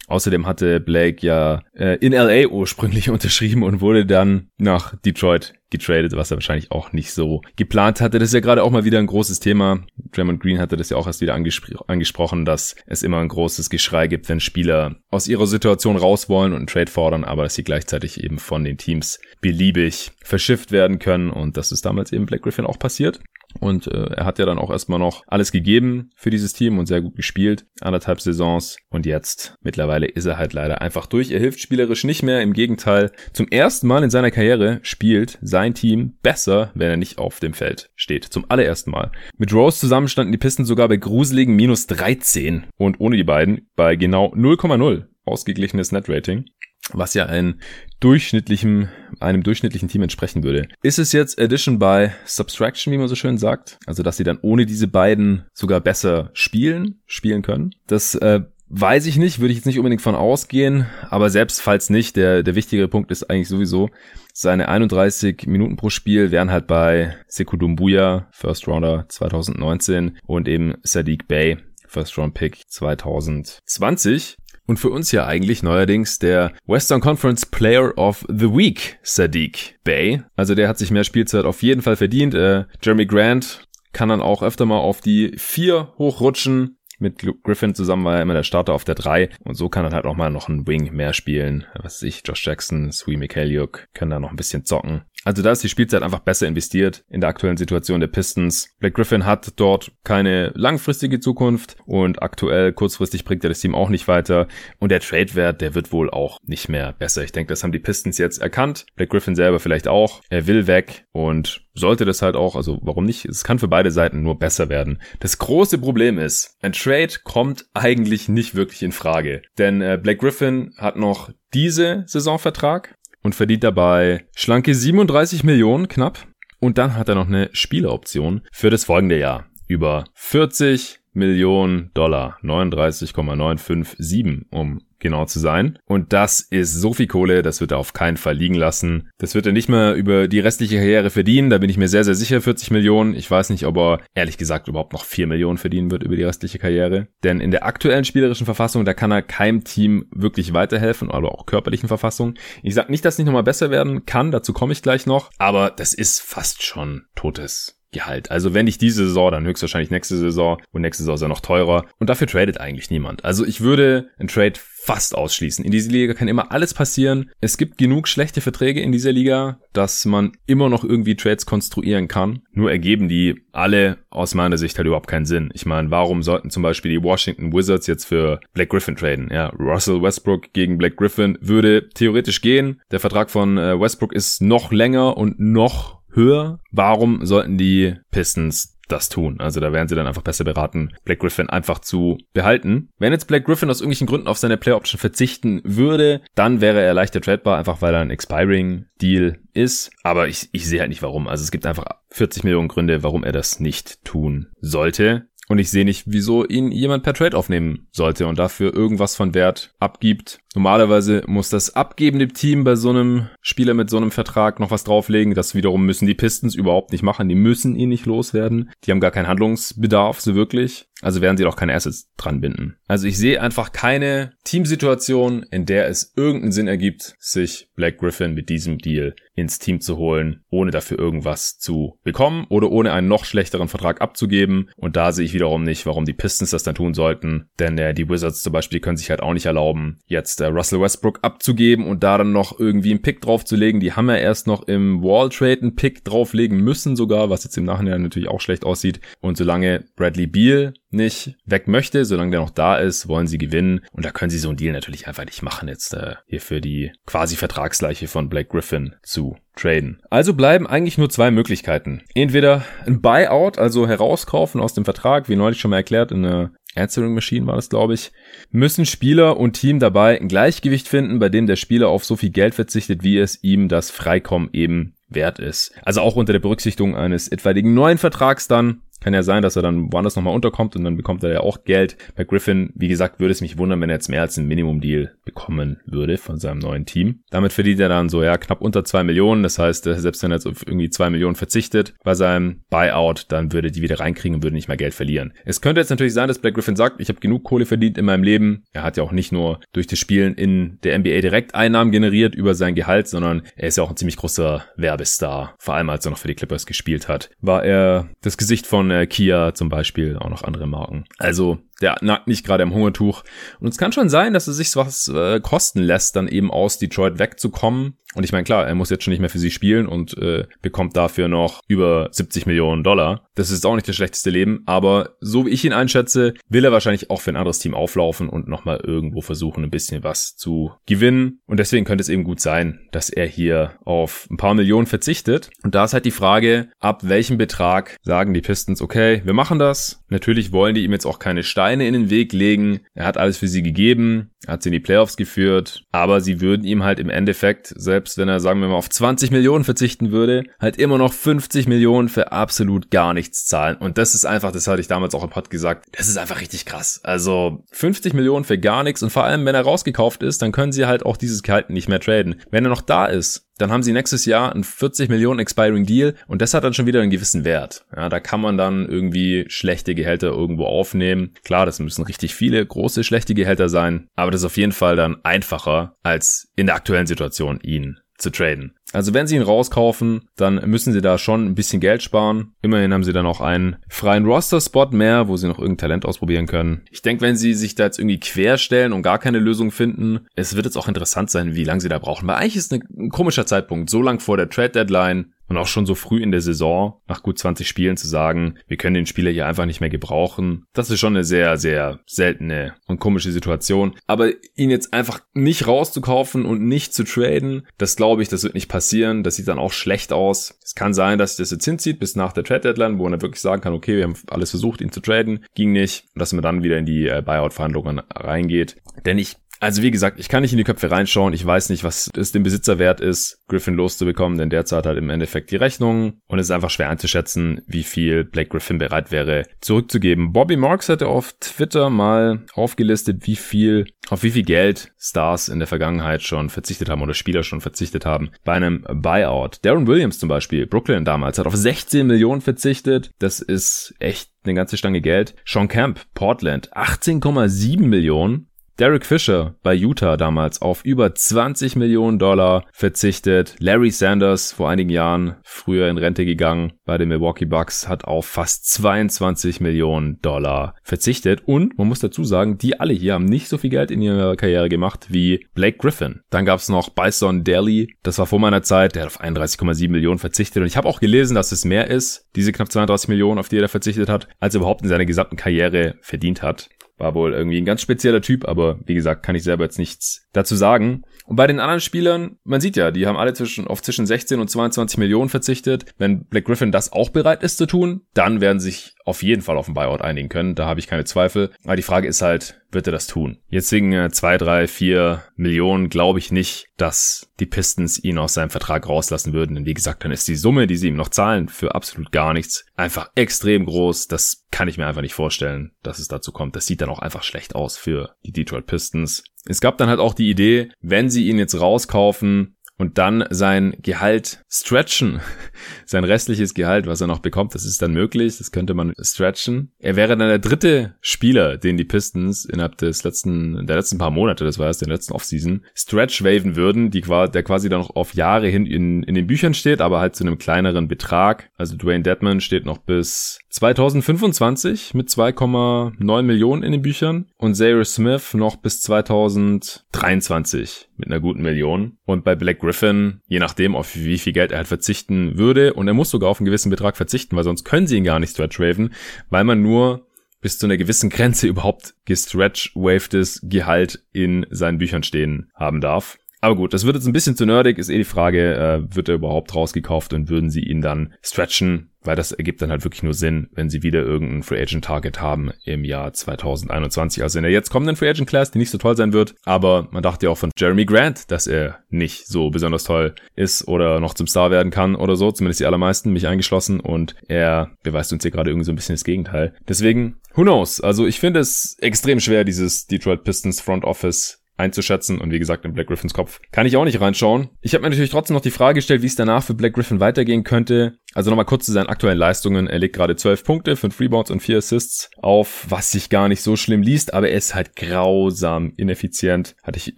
Außerdem 0.08 0.48
hatte 0.48 0.80
Blake 0.80 1.26
ja 1.26 1.64
äh, 1.74 1.98
in 1.98 2.14
LA 2.14 2.48
ursprünglich 2.48 3.10
unterschrieben 3.10 3.64
und 3.64 3.82
wurde 3.82 4.06
dann 4.06 4.50
nach 4.58 4.96
Detroit 4.96 5.54
getradet, 5.70 6.16
was 6.16 6.32
er 6.32 6.38
wahrscheinlich 6.38 6.72
auch 6.72 6.94
nicht 6.94 7.12
so 7.12 7.42
geplant 7.58 8.00
hatte. 8.00 8.18
Das 8.18 8.30
ist 8.30 8.34
ja 8.34 8.40
gerade 8.40 8.64
auch 8.64 8.72
mal 8.72 8.86
wieder 8.86 9.00
ein 9.00 9.08
großes 9.08 9.42
Thema. 9.42 9.86
Draymond 10.14 10.40
Green 10.40 10.60
hatte 10.60 10.78
das 10.78 10.90
ja 10.90 10.96
auch 10.96 11.08
erst 11.08 11.20
wieder 11.20 11.34
angespr 11.34 11.84
angesprochen, 11.88 12.46
dass 12.46 12.76
es 12.86 13.04
immer 13.04 13.20
ein 13.20 13.28
großes 13.28 13.70
Geschrei 13.70 14.08
gibt, 14.08 14.30
wenn 14.30 14.40
Spieler 14.40 14.96
aus 15.12 15.28
ihrer 15.28 15.46
Situation 15.46 15.98
raus 15.98 16.30
wollen 16.30 16.54
und 16.54 16.60
einen 16.60 16.68
Trade 16.68 16.90
fordern, 16.90 17.26
aber 17.26 17.44
dass 17.44 17.56
sie 17.56 17.66
gleichzeitig 17.66 18.24
eben 18.24 18.40
von 18.40 18.64
den 18.64 18.78
Teams 18.78 19.20
beliebig 19.42 20.12
verschifft 20.24 20.72
werden 20.72 21.00
können 21.00 21.30
und 21.30 21.58
das 21.58 21.74
ist 21.74 21.86
damals 21.86 22.14
eben 22.14 22.26
Black 22.26 22.44
Griffin 22.44 22.66
auch 22.66 22.80
passiert. 22.80 23.20
Und 23.60 23.88
äh, 23.88 24.14
er 24.16 24.26
hat 24.26 24.40
ja 24.40 24.46
dann 24.46 24.60
auch 24.60 24.70
erstmal 24.70 25.00
noch 25.00 25.24
alles 25.28 25.52
gegeben 25.52 26.10
für 26.16 26.30
dieses 26.30 26.54
Team 26.54 26.80
und 26.80 26.86
sehr 26.86 27.02
gut 27.02 27.16
gespielt. 27.16 27.66
Anderthalb 27.82 28.22
Saisons. 28.22 28.78
Und 28.90 29.06
jetzt, 29.06 29.56
mittlerweile 29.62 30.08
ist 30.08 30.26
er 30.26 30.38
halt 30.38 30.54
leider 30.54 30.82
einfach 30.82 31.06
durch. 31.06 31.32
Er 31.32 31.40
hilft 31.40 31.60
spielerisch 31.60 32.04
nicht 32.04 32.24
mehr. 32.24 32.42
Im 32.42 32.54
Gegenteil, 32.54 33.12
zum 33.34 33.48
ersten 33.48 33.88
Mal 33.88 34.04
in 34.04 34.10
seiner 34.10 34.32
Karriere 34.32 34.80
spielt 34.82 35.38
sein 35.42 35.74
Team 35.74 36.18
besser, 36.22 36.72
wenn 36.76 36.90
er 36.90 36.98
nicht 36.98 37.18
auf 37.18 37.40
dem 37.40 37.54
Feld 37.54 37.90
steht. 37.96 38.26
Zum 38.26 38.46
allerersten 38.50 38.92
Mal. 38.92 39.12
Mit 39.38 39.54
Rose 39.54 39.80
zusammen 39.80 40.08
standen 40.08 40.32
die 40.32 40.38
Pisten 40.38 40.66
sogar 40.66 40.88
bei 40.88 40.98
gruseligen 40.98 41.56
minus 41.56 41.88
13. 41.88 42.66
Und 42.78 43.00
ohne 43.00 43.18
die 43.18 43.24
beiden 43.24 43.68
bei 43.76 43.96
genau 43.96 44.34
0,0 44.34 45.06
ausgeglichenes 45.26 45.92
Net-Rating 45.92 46.46
was 46.94 47.14
ja 47.14 47.26
ein 47.26 47.62
durchschnittlichem, 48.00 48.90
einem 49.20 49.44
durchschnittlichen 49.44 49.90
Team 49.90 50.04
entsprechen 50.04 50.44
würde. 50.44 50.68
Ist 50.84 51.00
es 51.00 51.12
jetzt 51.12 51.40
Addition 51.40 51.80
by 51.80 52.10
Subtraction, 52.26 52.94
wie 52.94 52.98
man 52.98 53.08
so 53.08 53.16
schön 53.16 53.38
sagt? 53.38 53.78
Also, 53.86 54.04
dass 54.04 54.18
sie 54.18 54.24
dann 54.24 54.40
ohne 54.42 54.66
diese 54.66 54.88
beiden 54.88 55.46
sogar 55.54 55.80
besser 55.82 56.30
spielen, 56.34 57.02
spielen 57.06 57.42
können? 57.42 57.72
Das 57.88 58.16
äh, 58.16 58.42
weiß 58.70 59.06
ich 59.06 59.18
nicht, 59.18 59.40
würde 59.40 59.52
ich 59.52 59.58
jetzt 59.58 59.66
nicht 59.66 59.80
unbedingt 59.80 60.02
von 60.02 60.16
ausgehen, 60.16 60.86
aber 61.10 61.30
selbst 61.30 61.62
falls 61.62 61.90
nicht, 61.90 62.16
der, 62.16 62.44
der 62.44 62.56
wichtigere 62.56 62.88
Punkt 62.88 63.12
ist 63.12 63.30
eigentlich 63.30 63.48
sowieso, 63.48 63.90
seine 64.34 64.70
31 64.70 65.48
Minuten 65.48 65.78
pro 65.78 65.90
Spiel 65.90 66.32
wären 66.32 66.52
halt 66.52 66.68
bei 66.68 67.16
Sekou 67.28 67.58
Doumbouya, 67.58 68.28
First 68.32 68.68
Rounder 68.68 69.06
2019 69.10 70.20
und 70.28 70.48
eben 70.48 70.76
Sadiq 70.84 71.28
Bey, 71.28 71.58
First 71.88 72.18
Round 72.18 72.34
Pick 72.34 72.62
2020 72.68 74.38
und 74.68 74.78
für 74.78 74.90
uns 74.90 75.12
ja 75.12 75.26
eigentlich 75.26 75.64
neuerdings 75.64 76.20
der 76.20 76.54
Western 76.66 77.02
Conference 77.02 77.46
Player 77.46 77.98
of 77.98 78.26
the 78.28 78.52
Week, 78.52 79.00
Sadiq 79.02 79.76
Bay. 79.84 80.22
Also 80.36 80.54
der 80.54 80.68
hat 80.68 80.78
sich 80.78 80.92
mehr 80.92 81.04
Spielzeit 81.04 81.46
auf 81.46 81.64
jeden 81.64 81.82
Fall 81.82 81.96
verdient. 81.96 82.36
Äh, 82.36 82.66
Jeremy 82.84 83.06
Grant 83.06 83.64
kann 83.94 84.10
dann 84.10 84.22
auch 84.22 84.44
öfter 84.44 84.66
mal 84.66 84.78
auf 84.78 85.02
die 85.02 85.34
vier 85.38 85.94
hochrutschen. 85.98 86.78
Mit 87.00 87.20
Griffin 87.44 87.76
zusammen 87.76 88.06
war 88.06 88.16
er 88.16 88.22
immer 88.24 88.34
der 88.34 88.44
Starter 88.44 88.74
auf 88.74 88.84
der 88.84 88.96
3 88.96 89.30
und 89.44 89.54
so 89.54 89.70
kann 89.70 89.86
er 89.86 89.92
halt 89.92 90.06
auch 90.06 90.16
mal 90.16 90.32
noch 90.32 90.50
einen 90.50 90.68
Wing 90.68 90.92
mehr 90.94 91.14
spielen. 91.14 91.66
Was 91.76 91.98
weiß 91.98 92.04
ich, 92.04 92.24
Josh 92.26 92.46
Jackson, 92.46 92.92
Sui 92.92 93.18
Mikhailiuk 93.18 93.88
können 93.94 94.12
da 94.12 94.20
noch 94.20 94.32
ein 94.32 94.36
bisschen 94.36 94.66
zocken. 94.66 95.04
Also 95.28 95.42
da 95.42 95.52
ist 95.52 95.62
die 95.62 95.68
Spielzeit 95.68 96.04
einfach 96.04 96.20
besser 96.20 96.48
investiert 96.48 97.04
in 97.10 97.20
der 97.20 97.30
aktuellen 97.30 97.58
Situation 97.58 98.00
der 98.00 98.08
Pistons. 98.08 98.70
Black 98.80 98.94
Griffin 98.94 99.26
hat 99.26 99.52
dort 99.58 99.92
keine 100.06 100.54
langfristige 100.56 101.20
Zukunft 101.20 101.76
und 101.86 102.22
aktuell 102.24 102.72
kurzfristig 102.72 103.26
bringt 103.26 103.44
er 103.44 103.50
das 103.50 103.60
Team 103.60 103.76
auch 103.76 103.90
nicht 103.90 104.08
weiter. 104.08 104.48
Und 104.80 104.90
der 104.90 105.02
Trade-Wert, 105.02 105.60
der 105.60 105.76
wird 105.76 105.92
wohl 105.92 106.10
auch 106.10 106.38
nicht 106.44 106.70
mehr 106.70 106.94
besser. 106.94 107.26
Ich 107.26 107.34
denke, 107.34 107.52
das 107.52 107.62
haben 107.62 107.74
die 107.74 107.80
Pistons 107.80 108.18
jetzt 108.18 108.38
erkannt. 108.38 108.86
Black 108.96 109.10
Griffin 109.10 109.36
selber 109.36 109.60
vielleicht 109.60 109.90
auch. 109.90 110.22
Er 110.30 110.48
will 110.48 110.66
weg 110.66 111.04
und 111.12 111.68
sollte 111.74 112.06
das 112.06 112.22
halt 112.22 112.36
auch, 112.36 112.56
also 112.56 112.80
warum 112.82 113.04
nicht? 113.04 113.26
Es 113.26 113.44
kann 113.44 113.60
für 113.60 113.68
beide 113.68 113.92
Seiten 113.92 114.24
nur 114.24 114.40
besser 114.40 114.70
werden. 114.70 115.02
Das 115.20 115.38
große 115.40 115.78
Problem 115.78 116.18
ist, 116.20 116.56
ein 116.62 116.72
Trade 116.72 117.14
kommt 117.26 117.66
eigentlich 117.74 118.30
nicht 118.30 118.56
wirklich 118.56 118.82
in 118.82 118.94
Frage. 118.94 119.42
Denn 119.58 119.82
äh, 119.82 120.00
Black 120.02 120.20
Griffin 120.20 120.74
hat 120.78 120.96
noch 120.96 121.30
diese 121.54 122.04
Saisonvertrag 122.08 122.96
und 123.28 123.36
verdient 123.36 123.66
dabei 123.66 124.26
schlanke 124.38 124.74
37 124.74 125.44
Millionen 125.44 125.90
knapp. 125.90 126.26
Und 126.60 126.78
dann 126.78 126.96
hat 126.96 127.10
er 127.10 127.16
noch 127.16 127.28
eine 127.28 127.50
Spieleroption 127.52 128.44
für 128.54 128.70
das 128.70 128.86
folgende 128.86 129.20
Jahr 129.20 129.48
über 129.68 130.06
40 130.14 131.02
Millionen 131.12 131.92
Dollar, 131.94 132.38
39,957, 132.42 134.46
um 134.50 134.80
genau 135.00 135.26
zu 135.26 135.40
sein. 135.40 135.80
Und 135.86 136.14
das 136.14 136.40
ist 136.40 136.74
so 136.74 136.94
viel 136.94 137.08
Kohle, 137.08 137.42
das 137.42 137.62
wird 137.62 137.72
er 137.72 137.78
auf 137.78 137.94
keinen 137.94 138.18
Fall 138.18 138.36
liegen 138.36 138.56
lassen. 138.56 139.10
Das 139.18 139.36
wird 139.36 139.46
er 139.46 139.52
nicht 139.52 139.70
mehr 139.70 139.94
über 139.94 140.28
die 140.28 140.40
restliche 140.40 140.78
Karriere 140.78 141.10
verdienen, 141.10 141.50
da 141.50 141.58
bin 141.58 141.70
ich 141.70 141.78
mir 141.78 141.88
sehr, 141.88 142.04
sehr 142.04 142.16
sicher, 142.16 142.42
40 142.42 142.72
Millionen. 142.72 143.16
Ich 143.16 143.30
weiß 143.30 143.50
nicht, 143.50 143.66
ob 143.66 143.78
er 143.78 144.00
ehrlich 144.14 144.38
gesagt 144.38 144.68
überhaupt 144.68 144.94
noch 144.94 145.06
4 145.06 145.28
Millionen 145.28 145.58
verdienen 145.58 145.92
wird 145.92 146.04
über 146.04 146.16
die 146.16 146.24
restliche 146.24 146.60
Karriere. 146.60 147.08
Denn 147.24 147.40
in 147.40 147.52
der 147.52 147.66
aktuellen 147.66 148.06
spielerischen 148.06 148.46
Verfassung, 148.46 148.86
da 148.86 148.94
kann 148.94 149.12
er 149.12 149.22
keinem 149.22 149.64
Team 149.64 150.06
wirklich 150.12 150.54
weiterhelfen, 150.54 151.12
aber 151.12 151.34
auch 151.34 151.46
körperlichen 151.46 151.88
Verfassung. 151.88 152.36
Ich 152.64 152.74
sag 152.74 152.90
nicht, 152.90 153.06
dass 153.06 153.18
nicht 153.18 153.28
nochmal 153.28 153.44
besser 153.44 153.72
werden 153.72 154.06
kann, 154.06 154.32
dazu 154.32 154.54
komme 154.54 154.74
ich 154.74 154.82
gleich 154.82 155.06
noch, 155.06 155.30
aber 155.38 155.72
das 155.72 155.94
ist 155.94 156.22
fast 156.22 156.64
schon 156.64 157.06
totes 157.16 157.77
Gehalt. 157.98 158.32
Also 158.32 158.54
wenn 158.54 158.66
nicht 158.66 158.82
diese 158.82 159.08
Saison, 159.08 159.32
dann 159.32 159.46
höchstwahrscheinlich 159.46 159.92
nächste 159.92 160.18
Saison 160.18 160.62
und 160.72 160.82
nächste 160.82 161.04
Saison 161.04 161.16
ist 161.16 161.22
ja 161.22 161.28
noch 161.28 161.42
teurer 161.42 161.86
und 162.00 162.10
dafür 162.10 162.28
tradet 162.28 162.60
eigentlich 162.60 162.90
niemand. 162.90 163.26
Also 163.26 163.46
ich 163.46 163.62
würde 163.62 164.10
einen 164.18 164.30
Trade 164.30 164.54
fast 164.88 165.16
ausschließen. 165.16 165.66
In 165.66 165.72
dieser 165.72 165.92
Liga 165.92 166.14
kann 166.14 166.30
immer 166.30 166.54
alles 166.54 166.74
passieren. 166.74 167.30
Es 167.42 167.58
gibt 167.58 167.78
genug 167.78 168.08
schlechte 168.08 168.40
Verträge 168.40 168.80
in 168.80 168.94
dieser 168.94 169.12
Liga, 169.12 169.60
dass 169.74 170.06
man 170.06 170.32
immer 170.46 170.70
noch 170.70 170.86
irgendwie 170.86 171.18
Trades 171.18 171.46
konstruieren 171.46 172.08
kann. 172.08 172.44
Nur 172.54 172.72
ergeben 172.72 173.10
die 173.10 173.42
alle 173.52 173.98
aus 174.10 174.34
meiner 174.34 174.58
Sicht 174.58 174.78
halt 174.78 174.88
überhaupt 174.88 175.10
keinen 175.10 175.26
Sinn. 175.26 175.50
Ich 175.54 175.66
meine, 175.66 175.92
warum 175.92 176.24
sollten 176.24 176.52
zum 176.52 176.64
Beispiel 176.64 176.92
die 176.92 177.04
Washington 177.04 177.52
Wizards 177.52 177.88
jetzt 177.88 178.06
für 178.06 178.40
Black 178.54 178.70
Griffin 178.70 178.96
traden? 178.96 179.30
Ja, 179.30 179.48
Russell 179.60 180.02
Westbrook 180.02 180.54
gegen 180.54 180.78
Black 180.78 180.96
Griffin 180.96 181.38
würde 181.42 181.90
theoretisch 181.90 182.40
gehen. 182.40 182.82
Der 182.90 183.02
Vertrag 183.02 183.30
von 183.30 183.58
äh, 183.58 183.78
Westbrook 183.78 184.14
ist 184.14 184.42
noch 184.42 184.72
länger 184.72 185.18
und 185.18 185.38
noch 185.38 185.97
höher. 186.18 186.60
Warum 186.72 187.26
sollten 187.26 187.58
die 187.58 187.96
Pistons 188.12 188.78
das 188.88 189.10
tun. 189.10 189.40
Also 189.40 189.60
da 189.60 189.74
wären 189.74 189.88
sie 189.88 189.96
dann 189.96 190.08
einfach 190.08 190.22
besser 190.22 190.44
beraten, 190.44 190.94
Black 191.04 191.20
Griffin 191.20 191.50
einfach 191.50 191.80
zu 191.80 192.18
behalten. 192.34 192.90
Wenn 192.98 193.12
jetzt 193.12 193.28
Black 193.28 193.46
Griffin 193.46 193.70
aus 193.70 193.82
irgendwelchen 193.82 194.08
Gründen 194.08 194.28
auf 194.28 194.38
seine 194.38 194.58
Play 194.58 194.74
Option 194.74 195.00
verzichten 195.00 195.62
würde, 195.64 196.22
dann 196.36 196.62
wäre 196.62 196.82
er 196.82 196.94
leichter 196.94 197.22
tradebar, 197.22 197.58
einfach 197.58 197.82
weil 197.82 197.94
er 197.94 198.02
ein 198.02 198.12
Expiring 198.12 198.86
Deal 199.02 199.40
ist. 199.54 199.92
Aber 200.04 200.28
ich, 200.28 200.50
ich 200.52 200.68
sehe 200.68 200.80
halt 200.80 200.90
nicht 200.90 201.02
warum. 201.02 201.28
Also 201.28 201.44
es 201.44 201.52
gibt 201.52 201.66
einfach 201.66 201.86
40 202.12 202.44
Millionen 202.44 202.68
Gründe, 202.68 203.04
warum 203.04 203.24
er 203.24 203.32
das 203.32 203.60
nicht 203.60 204.04
tun 204.04 204.48
sollte. 204.62 205.28
Und 205.50 205.60
ich 205.60 205.70
sehe 205.70 205.86
nicht, 205.86 206.04
wieso 206.08 206.46
ihn 206.46 206.72
jemand 206.72 207.04
per 207.04 207.14
Trade 207.14 207.38
aufnehmen 207.38 207.88
sollte 207.92 208.28
und 208.28 208.38
dafür 208.38 208.74
irgendwas 208.74 209.16
von 209.16 209.34
Wert 209.34 209.74
abgibt. 209.80 210.40
Normalerweise 210.58 211.22
muss 211.28 211.50
das 211.50 211.76
abgebende 211.76 212.30
Team 212.30 212.64
bei 212.64 212.76
so 212.76 212.90
einem 212.90 213.28
Spieler 213.42 213.76
mit 213.76 213.92
so 213.92 213.98
einem 213.98 214.10
Vertrag 214.10 214.60
noch 214.60 214.72
was 214.72 214.84
drauflegen. 214.84 215.36
Das 215.36 215.54
wiederum 215.54 215.86
müssen 215.86 216.08
die 216.08 216.16
Pistons 216.16 216.56
überhaupt 216.56 216.92
nicht 216.92 217.04
machen. 217.04 217.30
Die 217.30 217.36
müssen 217.36 217.76
ihn 217.76 217.90
nicht 217.90 218.08
loswerden. 218.08 218.72
Die 218.84 218.90
haben 218.90 219.00
gar 219.00 219.12
keinen 219.12 219.28
Handlungsbedarf, 219.28 220.20
so 220.20 220.34
wirklich. 220.34 220.88
Also 221.02 221.22
werden 221.22 221.38
sie 221.38 221.44
doch 221.44 221.56
keine 221.56 221.76
Assets 221.76 222.10
dran 222.18 222.42
binden. 222.42 222.78
Also 222.88 223.08
ich 223.08 223.20
sehe 223.20 223.40
einfach 223.40 223.72
keine 223.72 224.34
Teamsituation, 224.46 225.44
in 225.52 225.68
der 225.68 225.88
es 225.90 226.14
irgendeinen 226.16 226.52
Sinn 226.52 226.68
ergibt, 226.68 227.16
sich 227.20 227.70
Black 227.76 228.00
Griffin 228.00 228.34
mit 228.34 228.50
diesem 228.50 228.80
Deal 228.80 229.14
ins 229.36 229.60
Team 229.60 229.80
zu 229.80 229.98
holen, 229.98 230.44
ohne 230.50 230.72
dafür 230.72 230.98
irgendwas 230.98 231.60
zu 231.60 232.00
bekommen 232.04 232.48
oder 232.50 232.72
ohne 232.72 232.94
einen 232.94 233.08
noch 233.08 233.26
schlechteren 233.26 233.68
Vertrag 233.68 234.02
abzugeben. 234.02 234.72
Und 234.76 234.96
da 234.96 235.12
sehe 235.12 235.26
ich 235.26 235.34
wiederum 235.34 235.64
nicht, 235.64 235.86
warum 235.86 236.06
die 236.06 236.14
Pistons 236.14 236.50
das 236.50 236.64
dann 236.64 236.74
tun 236.74 236.96
sollten. 236.96 237.48
Denn 237.60 237.78
äh, 237.78 237.94
die 237.94 238.10
Wizards 238.10 238.42
zum 238.42 238.54
Beispiel 238.54 238.80
können 238.80 238.98
sich 238.98 239.12
halt 239.12 239.22
auch 239.22 239.34
nicht 239.34 239.46
erlauben, 239.46 240.00
jetzt 240.08 240.42
äh, 240.48 240.52
Russell 240.52 240.82
Westbrook 240.82 241.20
abzugeben 241.22 241.86
und 241.86 242.04
da 242.04 242.18
dann 242.18 242.32
noch 242.32 242.60
irgendwie 242.60 242.92
einen 242.92 243.02
Pick 243.02 243.22
draufzulegen. 243.22 243.80
Die 243.80 243.94
haben 243.94 244.10
ja 244.10 244.16
erst 244.16 244.48
noch 244.48 244.68
im 244.68 245.02
Wall 245.04 245.30
Trade 245.30 245.62
einen 245.62 245.76
Pick 245.76 246.04
drauflegen 246.04 246.60
müssen 246.60 246.96
sogar, 246.96 247.30
was 247.30 247.44
jetzt 247.44 247.58
im 247.58 247.66
Nachhinein 247.66 248.02
natürlich 248.02 248.30
auch 248.30 248.42
schlecht 248.42 248.66
aussieht. 248.66 249.00
Und 249.22 249.38
solange 249.38 249.86
Bradley 249.96 250.28
Beal 250.28 250.74
nicht 250.90 251.36
weg 251.46 251.68
möchte, 251.68 252.06
solange 252.06 252.32
der 252.32 252.40
noch 252.40 252.50
da 252.50 252.78
ist, 252.78 253.08
wollen 253.08 253.28
sie 253.28 253.38
gewinnen. 253.38 253.82
Und 253.92 254.06
da 254.06 254.12
können 254.12 254.30
sie 254.30 254.40
so 254.40 254.50
einen 254.50 254.58
Deal 254.58 254.74
natürlich 254.74 255.08
einfach 255.08 255.26
nicht 255.26 255.42
machen, 255.42 255.68
jetzt 255.68 255.94
äh, 255.94 256.16
hier 256.28 256.42
für 256.42 256.62
die 256.62 256.92
quasi 257.06 257.36
Vertragsleiche 257.36 258.08
von 258.08 258.30
Black 258.30 258.50
Griffin 258.50 258.96
zu 259.04 259.36
traden. 259.56 260.02
Also 260.10 260.34
bleiben 260.34 260.68
eigentlich 260.68 260.98
nur 260.98 261.10
zwei 261.10 261.32
Möglichkeiten. 261.32 262.04
Entweder 262.14 262.64
ein 262.86 263.02
Buyout, 263.02 263.58
also 263.58 263.88
herauskaufen 263.88 264.62
aus 264.62 264.74
dem 264.74 264.86
Vertrag, 264.86 265.30
wie 265.30 265.36
neulich 265.36 265.60
schon 265.60 265.72
mal 265.72 265.78
erklärt, 265.78 266.12
in 266.12 266.26
einer 266.26 266.52
Answering 266.76 267.14
Machine 267.14 267.48
war 267.48 267.56
das, 267.56 267.70
glaube 267.70 267.94
ich, 267.94 268.12
müssen 268.52 268.86
Spieler 268.86 269.38
und 269.38 269.54
Team 269.54 269.80
dabei 269.80 270.20
ein 270.20 270.28
Gleichgewicht 270.28 270.88
finden, 270.88 271.20
bei 271.20 271.30
dem 271.30 271.48
der 271.48 271.56
Spieler 271.56 271.90
auf 271.90 272.06
so 272.06 272.16
viel 272.16 272.30
Geld 272.30 272.56
verzichtet, 272.56 273.04
wie 273.04 273.18
es 273.18 273.44
ihm 273.44 273.68
das 273.68 273.90
Freikommen 273.90 274.50
eben 274.54 274.94
wert 275.10 275.40
ist. 275.40 275.74
Also 275.84 276.02
auch 276.02 276.16
unter 276.16 276.34
der 276.34 276.40
Berücksichtigung 276.40 276.96
eines 276.96 277.28
etwaigen 277.28 277.74
neuen 277.74 277.98
Vertrags 277.98 278.48
dann. 278.48 278.82
Kann 279.00 279.14
ja 279.14 279.24
sein, 279.24 279.44
dass 279.44 279.56
er 279.56 279.62
dann 279.62 279.92
woanders 279.92 280.16
nochmal 280.16 280.34
unterkommt 280.34 280.76
und 280.76 280.84
dann 280.84 280.98
bekommt 280.98 281.24
er 281.24 281.32
ja 281.32 281.40
auch 281.42 281.64
Geld. 281.64 281.98
Bei 282.16 282.24
Griffin, 282.24 282.72
wie 282.76 282.88
gesagt, 282.88 283.20
würde 283.20 283.32
es 283.32 283.42
mich 283.42 283.58
wundern, 283.58 283.82
wenn 283.82 283.90
er 283.90 283.96
jetzt 283.96 284.10
mehr 284.10 284.22
als 284.22 284.38
ein 284.38 284.48
Minimum-Deal 284.48 285.16
bekommen 285.24 285.80
würde 285.86 286.18
von 286.18 286.38
seinem 286.38 286.60
neuen 286.60 286.86
Team. 286.86 287.22
Damit 287.30 287.54
verdient 287.54 287.80
er 287.80 287.90
dann 287.90 288.10
so, 288.10 288.24
ja, 288.24 288.38
knapp 288.38 288.62
unter 288.62 288.84
zwei 288.84 289.04
Millionen. 289.04 289.44
Das 289.44 289.60
heißt, 289.60 289.88
äh, 289.88 290.00
selbst 290.00 290.24
wenn 290.24 290.32
er 290.32 290.36
jetzt 290.36 290.48
auf 290.48 290.66
irgendwie 290.66 290.90
zwei 290.90 291.10
Millionen 291.10 291.36
verzichtet 291.36 291.94
bei 292.04 292.16
seinem 292.16 292.62
Buyout, 292.70 293.26
dann 293.30 293.54
würde 293.54 293.72
die 293.72 293.82
wieder 293.82 294.00
reinkriegen 294.00 294.36
und 294.36 294.44
würde 294.44 294.56
nicht 294.56 294.68
mehr 294.68 294.78
Geld 294.78 294.94
verlieren. 294.94 295.34
Es 295.46 295.62
könnte 295.62 295.82
jetzt 295.82 295.90
natürlich 295.90 296.14
sein, 296.14 296.28
dass 296.28 296.40
Black 296.40 296.56
Griffin 296.56 296.76
sagt, 296.76 297.00
ich 297.00 297.10
habe 297.10 297.20
genug 297.20 297.44
Kohle 297.44 297.66
verdient 297.66 297.98
in 297.98 298.06
meinem 298.06 298.24
Leben. 298.24 298.64
Er 298.74 298.84
hat 298.84 298.98
ja 298.98 299.04
auch 299.04 299.12
nicht 299.12 299.32
nur 299.32 299.60
durch 299.74 299.88
das 299.88 300.00
Spielen 300.00 300.34
in 300.36 300.80
der 300.84 300.98
NBA 300.98 301.22
direkt 301.22 301.56
Einnahmen 301.56 301.92
generiert 301.92 302.36
über 302.36 302.56
sein 302.56 302.76
Gehalt, 302.76 303.08
sondern 303.08 303.44
er 303.56 303.68
ist 303.68 303.78
ja 303.78 303.84
auch 303.84 303.90
ein 303.90 303.98
ziemlich 303.98 304.18
großer 304.18 304.66
Werbestar. 304.76 305.56
Vor 305.60 305.76
allem 305.76 305.90
als 305.90 306.06
er 306.06 306.12
noch 306.12 306.18
für 306.18 306.28
die 306.28 306.36
Clippers 306.36 306.66
gespielt 306.66 307.08
hat, 307.08 307.30
war 307.42 307.64
er 307.64 308.10
das 308.22 308.38
Gesicht 308.38 308.68
von 308.68 308.87
von 308.88 308.92
äh, 308.92 309.08
Kia 309.08 309.54
zum 309.54 309.70
Beispiel, 309.70 310.18
auch 310.18 310.30
noch 310.30 310.44
andere 310.44 310.68
Marken. 310.68 311.06
Also 311.18 311.58
der 311.82 311.98
nagt 312.02 312.28
nicht 312.28 312.46
gerade 312.46 312.64
am 312.64 312.74
Hungertuch. 312.74 313.24
Und 313.60 313.70
es 313.70 313.78
kann 313.78 313.92
schon 313.92 314.10
sein, 314.10 314.34
dass 314.34 314.48
es 314.48 314.58
sich 314.58 314.76
was 314.76 315.08
äh, 315.08 315.40
kosten 315.40 315.80
lässt, 315.80 316.16
dann 316.16 316.28
eben 316.28 316.52
aus 316.52 316.80
Detroit 316.80 317.20
wegzukommen. 317.20 317.98
Und 318.16 318.24
ich 318.24 318.32
meine, 318.32 318.46
klar, 318.46 318.66
er 318.66 318.74
muss 318.74 318.90
jetzt 318.90 319.04
schon 319.04 319.12
nicht 319.12 319.20
mehr 319.20 319.30
für 319.30 319.38
sie 319.38 319.52
spielen 319.52 319.86
und 319.86 320.18
äh, 320.18 320.46
bekommt 320.62 320.98
dafür 320.98 321.28
noch 321.28 321.62
über 321.68 322.08
70 322.12 322.48
Millionen 322.48 322.84
Dollar. 322.84 323.30
Das 323.36 323.52
ist 323.52 323.66
auch 323.66 323.76
nicht 323.76 323.88
das 323.88 323.96
schlechteste 323.96 324.32
Leben, 324.32 324.64
aber 324.66 325.18
so 325.20 325.46
wie 325.46 325.52
ich 325.52 325.64
ihn 325.66 325.74
einschätze, 325.74 326.34
will 326.50 326.66
er 326.66 326.72
wahrscheinlich 326.72 327.12
auch 327.12 327.22
für 327.22 327.32
ein 327.32 327.36
anderes 327.36 327.60
Team 327.60 327.76
auflaufen 327.76 328.30
und 328.30 328.48
nochmal 328.48 328.82
irgendwo 328.84 329.22
versuchen, 329.22 329.64
ein 329.64 329.70
bisschen 329.70 330.04
was 330.04 330.36
zu 330.36 330.72
gewinnen. 330.88 331.42
Und 331.46 331.60
deswegen 331.60 331.86
könnte 331.86 332.02
es 332.02 332.10
eben 332.10 332.24
gut 332.24 332.40
sein, 332.40 332.80
dass 332.92 333.10
er 333.10 333.28
hier 333.28 333.74
auf 333.84 334.28
ein 334.32 334.38
paar 334.38 334.56
Millionen 334.56 334.88
verzichtet. 334.88 335.52
Und 335.64 335.76
da 335.76 335.84
ist 335.84 335.94
halt 335.94 336.06
die 336.06 336.12
Frage, 336.12 336.70
ab 336.80 337.02
welchem 337.04 337.38
Betrag 337.38 337.98
sagen 338.02 338.34
die 338.34 338.42
Pistons, 338.42 338.82
okay, 338.82 339.22
wir 339.26 339.34
machen 339.34 339.60
das. 339.60 340.04
Natürlich 340.10 340.54
wollen 340.54 340.74
die 340.74 340.86
ihm 340.86 340.94
jetzt 340.94 341.06
auch 341.06 341.20
keine 341.20 341.44
Steine 341.44 341.67
Steine 341.68 341.86
in 341.86 341.94
den 341.94 342.10
Weg 342.10 342.32
legen. 342.32 342.80
Er 342.94 343.06
hat 343.06 343.18
alles 343.18 343.38
für 343.38 343.50
sie 343.50 343.62
gegeben, 343.62 344.32
hat 344.48 344.64
sie 344.64 344.70
in 344.70 344.74
die 344.74 344.80
Playoffs 344.80 345.18
geführt, 345.18 345.84
aber 345.92 346.22
sie 346.22 346.40
würden 346.40 346.66
ihm 346.66 346.86
halt 346.86 346.98
im 346.98 347.10
Endeffekt, 347.10 347.74
selbst 347.76 348.18
wenn 348.18 348.30
er, 348.30 348.40
sagen 348.40 348.62
wir 348.62 348.70
mal, 348.70 348.76
auf 348.76 348.90
20 348.90 349.32
Millionen 349.32 349.66
verzichten 349.66 350.12
würde, 350.12 350.44
halt 350.62 350.78
immer 350.78 350.98
noch 350.98 351.12
50 351.12 351.68
Millionen 351.68 352.08
für 352.08 352.32
absolut 352.32 352.90
gar 352.90 353.14
nichts 353.14 353.46
zahlen. 353.46 353.76
Und 353.76 353.98
das 353.98 354.16
ist 354.16 354.26
einfach, 354.26 354.54
das 354.54 354.68
hatte 354.68 354.80
ich 354.80 354.88
damals 354.88 355.14
auch 355.14 355.26
im 355.26 355.30
Pod 355.30 355.50
gesagt, 355.50 355.88
das 355.92 356.08
ist 356.08 356.18
einfach 356.18 356.40
richtig 356.40 356.66
krass. 356.66 357.02
Also 357.04 357.66
50 357.74 358.14
Millionen 358.14 358.46
für 358.46 358.58
gar 358.58 358.84
nichts 358.84 359.04
und 359.04 359.10
vor 359.10 359.26
allem, 359.26 359.46
wenn 359.46 359.56
er 359.56 359.64
rausgekauft 359.64 360.24
ist, 360.24 360.42
dann 360.42 360.54
können 360.54 360.72
sie 360.72 360.86
halt 360.86 361.06
auch 361.06 361.18
dieses 361.18 361.44
Gehalt 361.44 361.70
nicht 361.70 361.90
mehr 361.90 362.00
traden. 362.00 362.40
Wenn 362.50 362.64
er 362.64 362.70
noch 362.70 362.82
da 362.82 363.08
ist, 363.08 363.47
dann 363.58 363.72
haben 363.72 363.84
sie 363.84 363.94
nächstes 363.94 364.26
Jahr 364.26 364.54
einen 364.54 364.64
40 364.64 365.10
Millionen 365.10 365.40
Expiring 365.40 365.86
Deal 365.86 366.16
und 366.28 366.42
das 366.42 366.54
hat 366.54 366.64
dann 366.64 366.74
schon 366.74 366.86
wieder 366.86 367.02
einen 367.02 367.12
gewissen 367.12 367.46
Wert. 367.46 367.86
Ja, 367.96 368.10
da 368.10 368.20
kann 368.20 368.42
man 368.42 368.58
dann 368.58 368.88
irgendwie 368.88 369.46
schlechte 369.48 369.96
Gehälter 369.96 370.28
irgendwo 370.28 370.66
aufnehmen. 370.66 371.34
Klar, 371.44 371.66
das 371.66 371.80
müssen 371.80 372.04
richtig 372.04 372.36
viele 372.36 372.66
große 372.66 373.04
schlechte 373.04 373.34
Gehälter 373.34 373.70
sein, 373.70 374.08
aber 374.16 374.32
das 374.32 374.42
ist 374.42 374.46
auf 374.46 374.58
jeden 374.58 374.72
Fall 374.72 374.96
dann 374.96 375.18
einfacher, 375.24 375.96
als 376.04 376.50
in 376.56 376.66
der 376.68 376.76
aktuellen 376.76 377.08
Situation 377.08 377.60
ihn 377.62 378.00
zu 378.18 378.32
traden. 378.32 378.74
Also 378.94 379.14
wenn 379.14 379.28
sie 379.28 379.36
ihn 379.36 379.42
rauskaufen, 379.42 380.22
dann 380.38 380.56
müssen 380.70 380.94
sie 380.94 381.02
da 381.02 381.18
schon 381.18 381.46
ein 381.46 381.56
bisschen 381.56 381.82
Geld 381.82 382.02
sparen. 382.02 382.54
Immerhin 382.62 382.94
haben 382.94 383.04
sie 383.04 383.14
dann 383.14 383.26
auch 383.26 383.42
einen 383.42 383.76
freien 383.90 384.26
Roster-Spot 384.26 384.90
mehr, 384.92 385.28
wo 385.28 385.36
sie 385.36 385.48
noch 385.48 385.60
irgendein 385.60 385.78
Talent 385.78 386.06
ausprobieren 386.06 386.48
können. 386.48 386.82
Ich 386.90 387.02
denke, 387.02 387.22
wenn 387.22 387.36
sie 387.36 387.54
sich 387.54 387.76
da 387.76 387.86
jetzt 387.86 388.00
irgendwie 388.00 388.20
querstellen 388.20 388.94
und 388.94 389.02
gar 389.02 389.20
keine 389.20 389.40
Lösung 389.40 389.72
finden, 389.72 390.26
es 390.36 390.56
wird 390.56 390.66
jetzt 390.66 390.78
auch 390.78 390.88
interessant 390.88 391.30
sein, 391.30 391.54
wie 391.54 391.66
lange 391.66 391.82
sie 391.82 391.90
da 391.90 392.00
brauchen. 392.00 392.28
Weil 392.28 392.38
eigentlich 392.38 392.56
ist 392.56 392.74
ein 392.74 393.10
komischer 393.10 393.46
Zeitpunkt, 393.46 393.90
so 393.90 394.02
lang 394.02 394.20
vor 394.20 394.38
der 394.38 394.50
Trade-Deadline 394.50 395.34
und 395.48 395.58
auch 395.58 395.68
schon 395.68 395.86
so 395.86 395.96
früh 395.96 396.22
in 396.22 396.32
der 396.32 396.42
Saison, 396.42 397.02
nach 397.08 397.24
gut 397.24 397.40
20 397.40 397.68
Spielen 397.68 397.98
zu 397.98 398.08
sagen, 398.08 398.56
wir 398.68 398.78
können 398.78 398.96
den 398.96 399.06
Spieler 399.06 399.32
hier 399.32 399.48
einfach 399.48 399.66
nicht 399.66 399.82
mehr 399.82 399.90
gebrauchen. 399.90 400.66
Das 400.74 400.90
ist 400.90 401.00
schon 401.00 401.16
eine 401.16 401.24
sehr, 401.24 401.58
sehr 401.58 402.00
seltene 402.06 402.76
und 402.88 403.00
komische 403.00 403.32
Situation. 403.32 403.96
Aber 404.08 404.30
ihn 404.56 404.70
jetzt 404.70 404.94
einfach 404.94 405.20
nicht 405.34 405.68
rauszukaufen 405.68 406.46
und 406.46 406.62
nicht 406.62 406.94
zu 406.94 407.04
traden, 407.04 407.68
das 407.78 407.96
glaube 407.96 408.22
ich, 408.22 408.30
das 408.30 408.44
wird 408.44 408.54
nicht 408.54 408.70
passieren. 408.70 409.24
Das 409.24 409.36
sieht 409.36 409.48
dann 409.48 409.60
auch 409.60 409.72
schlecht 409.72 410.14
aus. 410.14 410.58
Es 410.64 410.76
kann 410.76 410.94
sein, 410.94 411.18
dass 411.18 411.38
sich 411.38 411.44
das 411.44 411.52
jetzt 411.52 411.66
hinzieht 411.66 412.00
bis 412.00 412.16
nach 412.16 412.34
der 412.34 412.44
Trade 412.44 412.62
Deadline, 412.62 412.98
wo 412.98 413.04
man 413.04 413.14
dann 413.14 413.22
wirklich 413.22 413.42
sagen 413.42 413.62
kann, 413.62 413.74
okay, 413.74 413.98
wir 413.98 414.04
haben 414.04 414.16
alles 414.30 414.52
versucht, 414.52 414.82
ihn 414.82 414.92
zu 414.92 415.00
traden, 415.00 415.46
ging 415.56 415.72
nicht, 415.72 416.06
und 416.14 416.20
dass 416.20 416.34
man 416.34 416.42
dann 416.42 416.64
wieder 416.64 416.78
in 416.78 416.86
die 416.86 417.08
äh, 417.08 417.22
Buyout-Verhandlungen 417.26 418.02
reingeht. 418.14 418.78
Denn 419.06 419.18
ich 419.18 419.38
also 419.60 419.82
wie 419.82 419.92
gesagt, 419.92 420.20
ich 420.20 420.30
kann 420.30 420.42
nicht 420.42 420.52
in 420.52 420.58
die 420.58 420.64
Köpfe 420.64 420.92
reinschauen. 420.92 421.34
Ich 421.34 421.46
weiß 421.46 421.70
nicht, 421.70 421.84
was 421.84 422.10
es 422.16 422.32
dem 422.32 422.44
Besitzer 422.44 422.80
wert 422.80 423.02
ist, 423.02 423.40
Griffin 423.48 423.76
loszubekommen, 423.76 424.38
denn 424.38 424.50
der 424.50 424.66
zahlt 424.66 424.86
halt 424.86 424.98
im 424.98 425.10
Endeffekt 425.10 425.52
die 425.52 425.56
Rechnung 425.56 426.22
und 426.28 426.40
es 426.40 426.48
ist 426.48 426.52
einfach 426.52 426.70
schwer 426.70 426.90
einzuschätzen, 426.90 427.62
wie 427.68 427.84
viel 427.84 428.24
Blake 428.24 428.50
Griffin 428.50 428.78
bereit 428.78 429.12
wäre 429.12 429.44
zurückzugeben. 429.62 430.34
Bobby 430.34 430.58
Marks 430.58 430.90
hatte 430.90 431.08
auf 431.08 431.34
Twitter 431.40 431.90
mal 431.90 432.46
aufgelistet, 432.54 433.26
wie 433.28 433.36
viel, 433.36 433.88
auf 434.10 434.24
wie 434.24 434.32
viel 434.32 434.44
Geld 434.44 434.92
Stars 435.00 435.50
in 435.50 435.60
der 435.60 435.68
Vergangenheit 435.68 436.22
schon 436.22 436.50
verzichtet 436.50 436.90
haben 436.90 437.02
oder 437.02 437.14
Spieler 437.14 437.44
schon 437.44 437.62
verzichtet 437.62 438.06
haben 438.06 438.32
bei 438.44 438.54
einem 438.54 438.86
Buyout. 438.90 439.60
Darren 439.64 439.88
Williams 439.88 440.20
zum 440.20 440.30
Beispiel, 440.30 440.68
Brooklyn 440.68 441.06
damals, 441.06 441.40
hat 441.40 441.48
auf 441.48 441.56
16 441.56 442.06
Millionen 442.06 442.42
verzichtet. 442.42 443.12
Das 443.20 443.40
ist 443.40 443.96
echt 444.00 444.32
eine 444.44 444.54
ganze 444.54 444.78
Stange 444.78 445.02
Geld. 445.02 445.36
Sean 445.46 445.68
Camp, 445.68 446.02
Portland, 446.14 446.74
18,7 446.74 447.82
Millionen. 447.82 448.50
Derek 448.80 449.08
Fisher 449.08 449.56
bei 449.64 449.74
Utah 449.74 450.18
damals 450.18 450.62
auf 450.62 450.86
über 450.86 451.16
20 451.16 451.78
Millionen 451.78 452.20
Dollar 452.20 452.64
verzichtet. 452.72 453.56
Larry 453.58 453.90
Sanders 453.90 454.52
vor 454.52 454.70
einigen 454.70 454.92
Jahren 454.92 455.38
früher 455.42 455.90
in 455.90 455.98
Rente 455.98 456.26
gegangen 456.26 456.74
bei 456.86 457.00
den 457.00 457.10
Milwaukee 457.10 457.46
Bucks 457.46 457.88
hat 457.88 458.06
auf 458.06 458.28
fast 458.28 458.68
22 458.68 459.62
Millionen 459.62 460.22
Dollar 460.22 460.76
verzichtet. 460.84 461.42
Und 461.46 461.76
man 461.80 461.88
muss 461.88 462.02
dazu 462.02 462.24
sagen, 462.24 462.60
die 462.60 462.80
alle 462.80 462.94
hier 462.94 463.16
haben 463.16 463.26
nicht 463.26 463.48
so 463.48 463.58
viel 463.58 463.72
Geld 463.72 463.90
in 463.90 464.04
ihrer 464.04 464.36
Karriere 464.36 464.70
gemacht 464.70 465.08
wie 465.10 465.48
Blake 465.56 465.80
Griffin. 465.80 466.22
Dann 466.30 466.46
gab 466.46 466.60
es 466.60 466.70
noch 466.70 466.90
Bison 466.90 467.44
Daly, 467.44 467.96
das 468.04 468.20
war 468.20 468.28
vor 468.28 468.40
meiner 468.40 468.62
Zeit, 468.62 468.94
der 468.94 469.04
hat 469.04 469.08
auf 469.08 469.22
31,7 469.22 469.90
Millionen 469.90 470.20
verzichtet. 470.20 470.62
Und 470.62 470.68
ich 470.68 470.78
habe 470.78 470.88
auch 470.88 471.00
gelesen, 471.00 471.34
dass 471.34 471.52
es 471.52 471.66
mehr 471.66 471.88
ist, 471.90 472.28
diese 472.36 472.52
knapp 472.52 472.72
32 472.72 473.08
Millionen, 473.08 473.40
auf 473.40 473.50
die 473.50 473.58
er 473.58 473.70
verzichtet 473.70 474.08
hat, 474.08 474.28
als 474.40 474.54
er 474.54 474.60
überhaupt 474.60 474.84
in 474.84 474.90
seiner 474.90 475.06
gesamten 475.06 475.36
Karriere 475.36 475.96
verdient 476.02 476.44
hat. 476.44 476.70
War 476.98 477.14
wohl 477.14 477.34
irgendwie 477.34 477.62
ein 477.62 477.66
ganz 477.66 477.82
spezieller 477.82 478.22
Typ, 478.22 478.48
aber 478.48 478.80
wie 478.86 478.96
gesagt, 478.96 479.24
kann 479.24 479.36
ich 479.36 479.44
selber 479.44 479.64
jetzt 479.64 479.78
nichts 479.78 480.28
dazu 480.34 480.56
sagen. 480.56 481.04
Und 481.26 481.36
bei 481.36 481.46
den 481.46 481.60
anderen 481.60 481.82
Spielern, 481.82 482.38
man 482.44 482.62
sieht 482.62 482.76
ja, 482.76 482.90
die 482.92 483.06
haben 483.06 483.18
alle 483.18 483.34
zwischen, 483.34 483.68
auf 483.68 483.82
zwischen 483.82 484.06
16 484.06 484.40
und 484.40 484.50
22 484.50 484.98
Millionen 484.98 485.30
verzichtet. 485.30 485.86
Wenn 485.98 486.26
Black 486.26 486.46
Griffin 486.46 486.72
das 486.72 486.92
auch 486.92 487.10
bereit 487.10 487.44
ist 487.44 487.58
zu 487.58 487.68
tun, 487.68 488.02
dann 488.14 488.42
werden 488.42 488.60
sich 488.60 488.96
auf 489.08 489.24
jeden 489.24 489.42
Fall 489.42 489.58
auf 489.58 489.66
den 489.66 489.74
Buyout 489.74 490.02
einigen 490.02 490.28
können. 490.28 490.54
Da 490.54 490.66
habe 490.66 490.82
ich 490.82 490.88
keine 490.88 491.06
Zweifel. 491.06 491.52
Aber 491.64 491.78
die 491.78 491.82
Frage 491.82 492.10
ist 492.10 492.22
halt, 492.22 492.62
wird 492.72 492.88
er 492.88 492.92
das 492.92 493.08
tun? 493.08 493.38
Jetzt 493.48 493.72
wegen 493.72 493.94
äh, 493.94 494.12
zwei, 494.12 494.38
drei, 494.38 494.68
vier 494.68 495.24
Millionen 495.38 495.88
glaube 495.88 496.20
ich 496.20 496.30
nicht, 496.30 496.68
dass 496.76 497.32
die 497.40 497.46
Pistons 497.46 498.04
ihn 498.04 498.18
aus 498.18 498.34
seinem 498.34 498.50
Vertrag 498.50 498.90
rauslassen 498.90 499.32
würden. 499.32 499.56
Denn 499.56 499.66
wie 499.66 499.74
gesagt, 499.74 500.04
dann 500.04 500.12
ist 500.12 500.28
die 500.28 500.36
Summe, 500.36 500.68
die 500.68 500.76
sie 500.76 500.90
ihm 500.90 500.98
noch 500.98 501.08
zahlen, 501.08 501.48
für 501.48 501.74
absolut 501.74 502.12
gar 502.12 502.34
nichts, 502.34 502.66
einfach 502.76 503.10
extrem 503.16 503.66
groß. 503.66 504.10
Das 504.10 504.46
kann 504.52 504.68
ich 504.68 504.78
mir 504.78 504.88
einfach 504.88 505.02
nicht 505.02 505.14
vorstellen, 505.14 505.72
dass 505.84 506.00
es 506.00 506.10
dazu 506.10 506.34
kommt. 506.34 506.58
Das 506.58 506.66
sieht 506.66 506.82
dann 506.82 506.90
auch 506.90 507.00
einfach 507.00 507.24
schlecht 507.24 507.56
aus 507.56 507.78
für 507.78 508.16
die 508.26 508.34
Detroit 508.34 508.66
Pistons. 508.66 509.24
Es 509.46 509.62
gab 509.62 509.78
dann 509.78 509.88
halt 509.88 510.02
auch 510.02 510.14
die 510.14 510.30
Idee, 510.30 510.70
wenn 510.82 511.10
sie 511.10 511.30
ihn 511.30 511.40
jetzt 511.40 511.58
rauskaufen, 511.58 512.57
und 512.78 512.98
dann 512.98 513.26
sein 513.30 513.76
Gehalt 513.82 514.44
stretchen, 514.50 515.20
sein 515.86 516.04
restliches 516.04 516.54
Gehalt, 516.54 516.88
was 516.88 517.02
er 517.02 517.08
noch 517.08 517.20
bekommt, 517.20 517.56
das 517.56 517.66
ist 517.66 517.82
dann 517.82 517.94
möglich, 517.94 518.38
das 518.38 518.52
könnte 518.52 518.74
man 518.74 518.94
stretchen. 519.02 519.72
Er 519.80 519.96
wäre 519.96 520.16
dann 520.16 520.28
der 520.28 520.40
dritte 520.40 520.96
Spieler, 521.02 521.58
den 521.58 521.78
die 521.78 521.86
Pistons 521.86 522.46
innerhalb 522.46 522.78
des 522.78 523.04
letzten, 523.04 523.66
der 523.66 523.78
letzten 523.78 523.98
paar 523.98 524.12
Monate, 524.12 524.46
das 524.46 524.60
war 524.60 524.68
erst 524.68 524.82
der 524.82 524.90
letzten 524.90 525.14
Offseason, 525.14 525.66
stretch 525.74 526.24
waven 526.24 526.56
würden, 526.56 526.92
die, 526.92 527.02
der 527.02 527.44
quasi 527.44 527.70
dann 527.70 527.82
noch 527.82 527.96
auf 527.96 528.14
Jahre 528.14 528.48
hin 528.48 528.66
in, 528.66 529.04
in 529.04 529.16
den 529.16 529.28
Büchern 529.28 529.54
steht, 529.54 529.82
aber 529.82 530.00
halt 530.00 530.16
zu 530.16 530.24
einem 530.24 530.38
kleineren 530.38 530.88
Betrag. 530.88 531.50
Also 531.58 531.76
Dwayne 531.76 532.04
Dedman 532.04 532.40
steht 532.42 532.66
noch 532.66 532.78
bis 532.78 533.40
2025 533.50 534.94
mit 534.94 535.10
2,9 535.10 536.22
Millionen 536.22 536.64
in 536.64 536.72
den 536.74 536.84
Büchern 536.84 537.26
und 537.38 537.56
Zaire 537.56 537.86
Smith 537.86 538.34
noch 538.34 538.58
bis 538.58 538.82
2023 538.82 540.90
mit 540.98 541.08
einer 541.08 541.20
guten 541.20 541.42
Million. 541.42 541.98
Und 542.06 542.24
bei 542.24 542.36
Black 542.36 542.60
Griffin, 542.68 543.22
je 543.28 543.40
nachdem, 543.40 543.76
auf 543.76 543.96
wie 543.96 544.18
viel 544.18 544.34
Geld 544.34 544.52
er 544.52 544.58
halt 544.58 544.68
verzichten 544.68 545.38
würde, 545.38 545.74
und 545.74 545.88
er 545.88 545.94
muss 545.94 546.10
sogar 546.10 546.30
auf 546.30 546.40
einen 546.40 546.46
gewissen 546.46 546.70
Betrag 546.70 546.98
verzichten, 546.98 547.36
weil 547.38 547.46
sonst 547.46 547.64
können 547.64 547.88
sie 547.88 547.96
ihn 547.96 548.04
gar 548.04 548.20
nicht 548.20 548.32
stretch-waven, 548.32 548.94
weil 549.30 549.46
man 549.46 549.62
nur 549.62 550.06
bis 550.42 550.60
zu 550.60 550.66
einer 550.66 550.78
gewissen 550.78 551.10
Grenze 551.10 551.48
überhaupt 551.48 551.96
gestretch-wavedes 552.06 553.40
Gehalt 553.44 554.04
in 554.12 554.46
seinen 554.50 554.78
Büchern 554.78 555.04
stehen 555.04 555.50
haben 555.56 555.82
darf. 555.82 556.18
Aber 556.42 556.56
gut, 556.56 556.74
das 556.74 556.86
wird 556.86 556.96
jetzt 556.96 557.08
ein 557.08 557.14
bisschen 557.14 557.36
zu 557.36 557.46
nerdig, 557.46 557.78
ist 557.78 557.90
eh 557.90 557.98
die 557.98 558.04
Frage, 558.04 558.56
äh, 558.56 558.96
wird 558.96 559.10
er 559.10 559.16
überhaupt 559.16 559.56
rausgekauft 559.56 560.14
und 560.14 560.30
würden 560.30 560.50
sie 560.50 560.62
ihn 560.62 560.82
dann 560.82 561.14
stretchen? 561.22 561.90
weil 562.08 562.16
das 562.16 562.32
ergibt 562.32 562.62
dann 562.62 562.72
halt 562.72 562.84
wirklich 562.84 563.04
nur 563.04 563.14
Sinn, 563.14 563.50
wenn 563.54 563.70
sie 563.70 563.84
wieder 563.84 564.02
irgendein 564.02 564.42
Free 564.42 564.62
Agent 564.62 564.86
Target 564.86 565.22
haben 565.22 565.52
im 565.66 565.84
Jahr 565.84 566.14
2021, 566.14 567.22
also 567.22 567.38
in 567.38 567.44
der 567.44 567.52
jetzt 567.52 567.70
kommenden 567.70 567.96
Free 567.96 568.10
Agent 568.10 568.30
Class, 568.30 568.50
die 568.50 568.58
nicht 568.58 568.72
so 568.72 568.78
toll 568.78 568.96
sein 568.96 569.14
wird. 569.14 569.36
Aber 569.44 569.90
man 569.92 570.02
dachte 570.02 570.26
ja 570.26 570.32
auch 570.32 570.38
von 570.38 570.52
Jeremy 570.58 570.86
Grant, 570.86 571.30
dass 571.30 571.46
er 571.46 571.80
nicht 571.90 572.26
so 572.26 572.50
besonders 572.50 572.86
toll 572.86 573.14
ist 573.36 573.68
oder 573.68 574.00
noch 574.00 574.14
zum 574.14 574.26
Star 574.26 574.50
werden 574.50 574.72
kann 574.72 574.96
oder 574.96 575.16
so, 575.16 575.32
zumindest 575.32 575.60
die 575.60 575.66
allermeisten, 575.66 576.14
mich 576.14 576.28
eingeschlossen 576.28 576.80
und 576.80 577.16
er 577.28 577.72
beweist 577.84 578.14
uns 578.14 578.24
hier 578.24 578.32
gerade 578.32 578.50
irgendwie 578.50 578.66
so 578.66 578.72
ein 578.72 578.78
bisschen 578.78 578.96
das 578.96 579.04
Gegenteil. 579.04 579.54
Deswegen, 579.68 580.16
who 580.34 580.44
knows? 580.44 580.80
Also 580.82 581.06
ich 581.06 581.20
finde 581.20 581.42
es 581.42 581.76
extrem 581.80 582.20
schwer, 582.20 582.46
dieses 582.46 582.88
Detroit 582.88 583.24
Pistons 583.24 583.60
Front 583.60 583.84
Office 583.84 584.40
einzuschätzen. 584.58 585.20
Und 585.20 585.32
wie 585.32 585.40
gesagt, 585.40 585.66
in 585.66 585.74
Black 585.74 585.88
Griffins 585.88 586.14
Kopf 586.14 586.40
kann 586.52 586.66
ich 586.66 586.76
auch 586.76 586.86
nicht 586.86 587.00
reinschauen. 587.00 587.50
Ich 587.62 587.74
habe 587.74 587.84
mir 587.84 587.90
natürlich 587.90 588.10
trotzdem 588.10 588.34
noch 588.34 588.42
die 588.42 588.52
Frage 588.52 588.76
gestellt, 588.76 589.02
wie 589.02 589.08
es 589.08 589.16
danach 589.16 589.44
für 589.44 589.54
Black 589.54 589.74
Griffin 589.74 590.00
weitergehen 590.00 590.44
könnte. 590.44 590.98
Also 591.14 591.30
nochmal 591.30 591.46
kurz 591.46 591.66
zu 591.66 591.72
seinen 591.72 591.88
aktuellen 591.88 592.18
Leistungen. 592.18 592.68
Er 592.68 592.80
legt 592.80 592.96
gerade 592.96 593.16
12 593.16 593.44
Punkte, 593.44 593.76
5 593.76 594.00
Rebounds 594.00 594.32
und 594.32 594.42
4 594.42 594.58
Assists 594.58 595.10
auf, 595.18 595.66
was 595.70 595.92
sich 595.92 596.10
gar 596.10 596.28
nicht 596.28 596.42
so 596.42 596.56
schlimm 596.56 596.82
liest, 596.82 597.14
aber 597.14 597.30
er 597.30 597.38
ist 597.38 597.56
halt 597.56 597.76
grausam 597.76 598.74
ineffizient. 598.78 599.56
Hatte 599.64 599.78
ich 599.78 599.98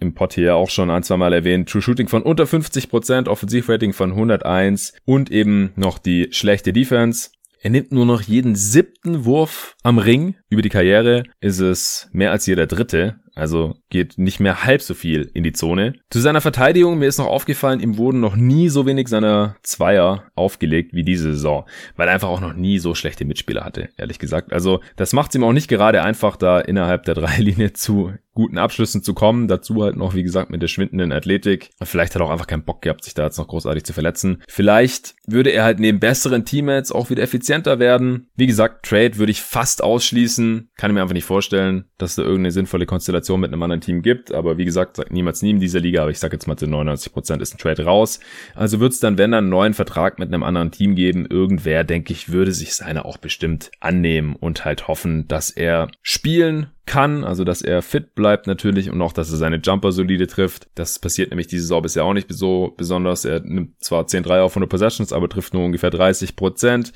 im 0.00 0.14
Pod 0.14 0.34
hier 0.34 0.54
auch 0.56 0.70
schon 0.70 0.90
ein, 0.90 1.02
zwei 1.02 1.16
Mal 1.16 1.32
erwähnt. 1.32 1.68
True 1.68 1.82
Shooting 1.82 2.08
von 2.08 2.22
unter 2.22 2.44
50%, 2.44 3.28
Offensivrating 3.28 3.92
von 3.92 4.12
101 4.12 4.94
und 5.04 5.30
eben 5.30 5.72
noch 5.76 5.98
die 5.98 6.28
schlechte 6.30 6.72
Defense. 6.72 7.30
Er 7.62 7.68
nimmt 7.68 7.92
nur 7.92 8.06
noch 8.06 8.22
jeden 8.22 8.56
siebten 8.56 9.26
Wurf 9.26 9.76
am 9.82 9.98
Ring. 9.98 10.36
Über 10.50 10.62
die 10.62 10.68
Karriere 10.68 11.22
ist 11.40 11.60
es 11.60 12.10
mehr 12.12 12.32
als 12.32 12.44
jeder 12.46 12.66
dritte. 12.66 13.20
Also 13.36 13.76
geht 13.88 14.18
nicht 14.18 14.40
mehr 14.40 14.64
halb 14.64 14.82
so 14.82 14.94
viel 14.94 15.30
in 15.32 15.44
die 15.44 15.52
Zone. 15.52 15.94
Zu 16.10 16.18
seiner 16.18 16.40
Verteidigung, 16.40 16.98
mir 16.98 17.06
ist 17.06 17.18
noch 17.18 17.26
aufgefallen, 17.26 17.80
ihm 17.80 17.96
wurden 17.96 18.20
noch 18.20 18.34
nie 18.34 18.68
so 18.68 18.84
wenig 18.84 19.08
seiner 19.08 19.56
Zweier 19.62 20.24
aufgelegt 20.34 20.92
wie 20.92 21.04
diese 21.04 21.32
Saison, 21.32 21.64
weil 21.96 22.08
er 22.08 22.14
einfach 22.14 22.28
auch 22.28 22.40
noch 22.40 22.52
nie 22.52 22.80
so 22.80 22.94
schlechte 22.94 23.24
Mitspieler 23.24 23.64
hatte, 23.64 23.88
ehrlich 23.96 24.18
gesagt. 24.18 24.52
Also 24.52 24.80
das 24.96 25.12
macht 25.12 25.30
es 25.30 25.36
ihm 25.36 25.44
auch 25.44 25.52
nicht 25.52 25.68
gerade 25.68 26.02
einfach, 26.02 26.36
da 26.36 26.60
innerhalb 26.60 27.04
der 27.04 27.14
Dreilinie 27.20 27.72
zu 27.72 28.12
guten 28.34 28.58
Abschlüssen 28.58 29.02
zu 29.02 29.14
kommen. 29.14 29.48
Dazu 29.48 29.82
halt 29.82 29.96
noch, 29.96 30.14
wie 30.14 30.22
gesagt, 30.22 30.50
mit 30.50 30.62
der 30.62 30.68
schwindenden 30.68 31.12
Athletik. 31.12 31.70
Vielleicht 31.82 32.14
hat 32.14 32.22
er 32.22 32.26
auch 32.26 32.30
einfach 32.30 32.46
keinen 32.46 32.64
Bock 32.64 32.82
gehabt, 32.82 33.04
sich 33.04 33.14
da 33.14 33.24
jetzt 33.24 33.38
noch 33.38 33.48
großartig 33.48 33.84
zu 33.84 33.92
verletzen. 33.92 34.42
Vielleicht 34.48 35.14
würde 35.26 35.50
er 35.50 35.64
halt 35.64 35.80
neben 35.80 36.00
besseren 36.00 36.44
Teammates 36.44 36.92
auch 36.92 37.10
wieder 37.10 37.22
effizienter 37.22 37.78
werden. 37.78 38.28
Wie 38.36 38.46
gesagt, 38.46 38.86
Trade 38.86 39.18
würde 39.18 39.32
ich 39.32 39.42
fast 39.42 39.82
ausschließen. 39.82 40.39
Kann 40.76 40.90
ich 40.90 40.94
mir 40.94 41.02
einfach 41.02 41.14
nicht 41.14 41.24
vorstellen, 41.24 41.84
dass 41.98 42.16
da 42.16 42.22
irgendeine 42.22 42.50
sinnvolle 42.52 42.86
Konstellation 42.86 43.40
mit 43.40 43.52
einem 43.52 43.62
anderen 43.62 43.80
Team 43.80 44.02
gibt. 44.02 44.32
Aber 44.32 44.58
wie 44.58 44.64
gesagt, 44.64 44.96
sagt 44.96 45.12
niemals 45.12 45.42
nie 45.42 45.50
in 45.50 45.60
dieser 45.60 45.80
Liga. 45.80 46.02
Aber 46.02 46.10
ich 46.10 46.18
sag 46.18 46.32
jetzt 46.32 46.46
mal 46.46 46.56
zu 46.56 46.66
99% 46.66 47.40
ist 47.40 47.54
ein 47.54 47.58
Trade 47.58 47.84
raus. 47.84 48.20
Also 48.54 48.80
wird 48.80 48.92
es 48.92 49.00
dann, 49.00 49.18
wenn 49.18 49.32
dann 49.32 49.44
einen 49.44 49.50
neuen 49.50 49.74
Vertrag 49.74 50.18
mit 50.18 50.28
einem 50.28 50.42
anderen 50.42 50.70
Team 50.70 50.94
geben, 50.94 51.26
irgendwer, 51.28 51.84
denke 51.84 52.12
ich, 52.12 52.30
würde 52.30 52.52
sich 52.52 52.74
seine 52.74 53.04
auch 53.04 53.18
bestimmt 53.18 53.70
annehmen 53.80 54.36
und 54.36 54.64
halt 54.64 54.88
hoffen, 54.88 55.28
dass 55.28 55.50
er 55.50 55.88
spielen 56.02 56.68
kann, 56.90 57.22
also 57.22 57.44
dass 57.44 57.62
er 57.62 57.82
fit 57.82 58.16
bleibt 58.16 58.48
natürlich 58.48 58.90
und 58.90 59.00
auch, 59.00 59.12
dass 59.12 59.30
er 59.30 59.36
seine 59.36 59.60
Jumper 59.62 59.92
solide 59.92 60.26
trifft. 60.26 60.66
Das 60.74 60.98
passiert 60.98 61.30
nämlich 61.30 61.46
diese 61.46 61.62
Saison 61.62 61.82
bisher 61.82 62.04
auch 62.04 62.14
nicht 62.14 62.26
so 62.32 62.74
besonders. 62.76 63.24
Er 63.24 63.38
nimmt 63.44 63.80
zwar 63.80 64.08
10 64.08 64.24
3 64.24 64.40
auf 64.42 64.52
100 64.52 64.68
Possessions, 64.68 65.12
aber 65.12 65.28
trifft 65.28 65.54
nur 65.54 65.64
ungefähr 65.64 65.90
30 65.90 66.34
Prozent. 66.34 66.92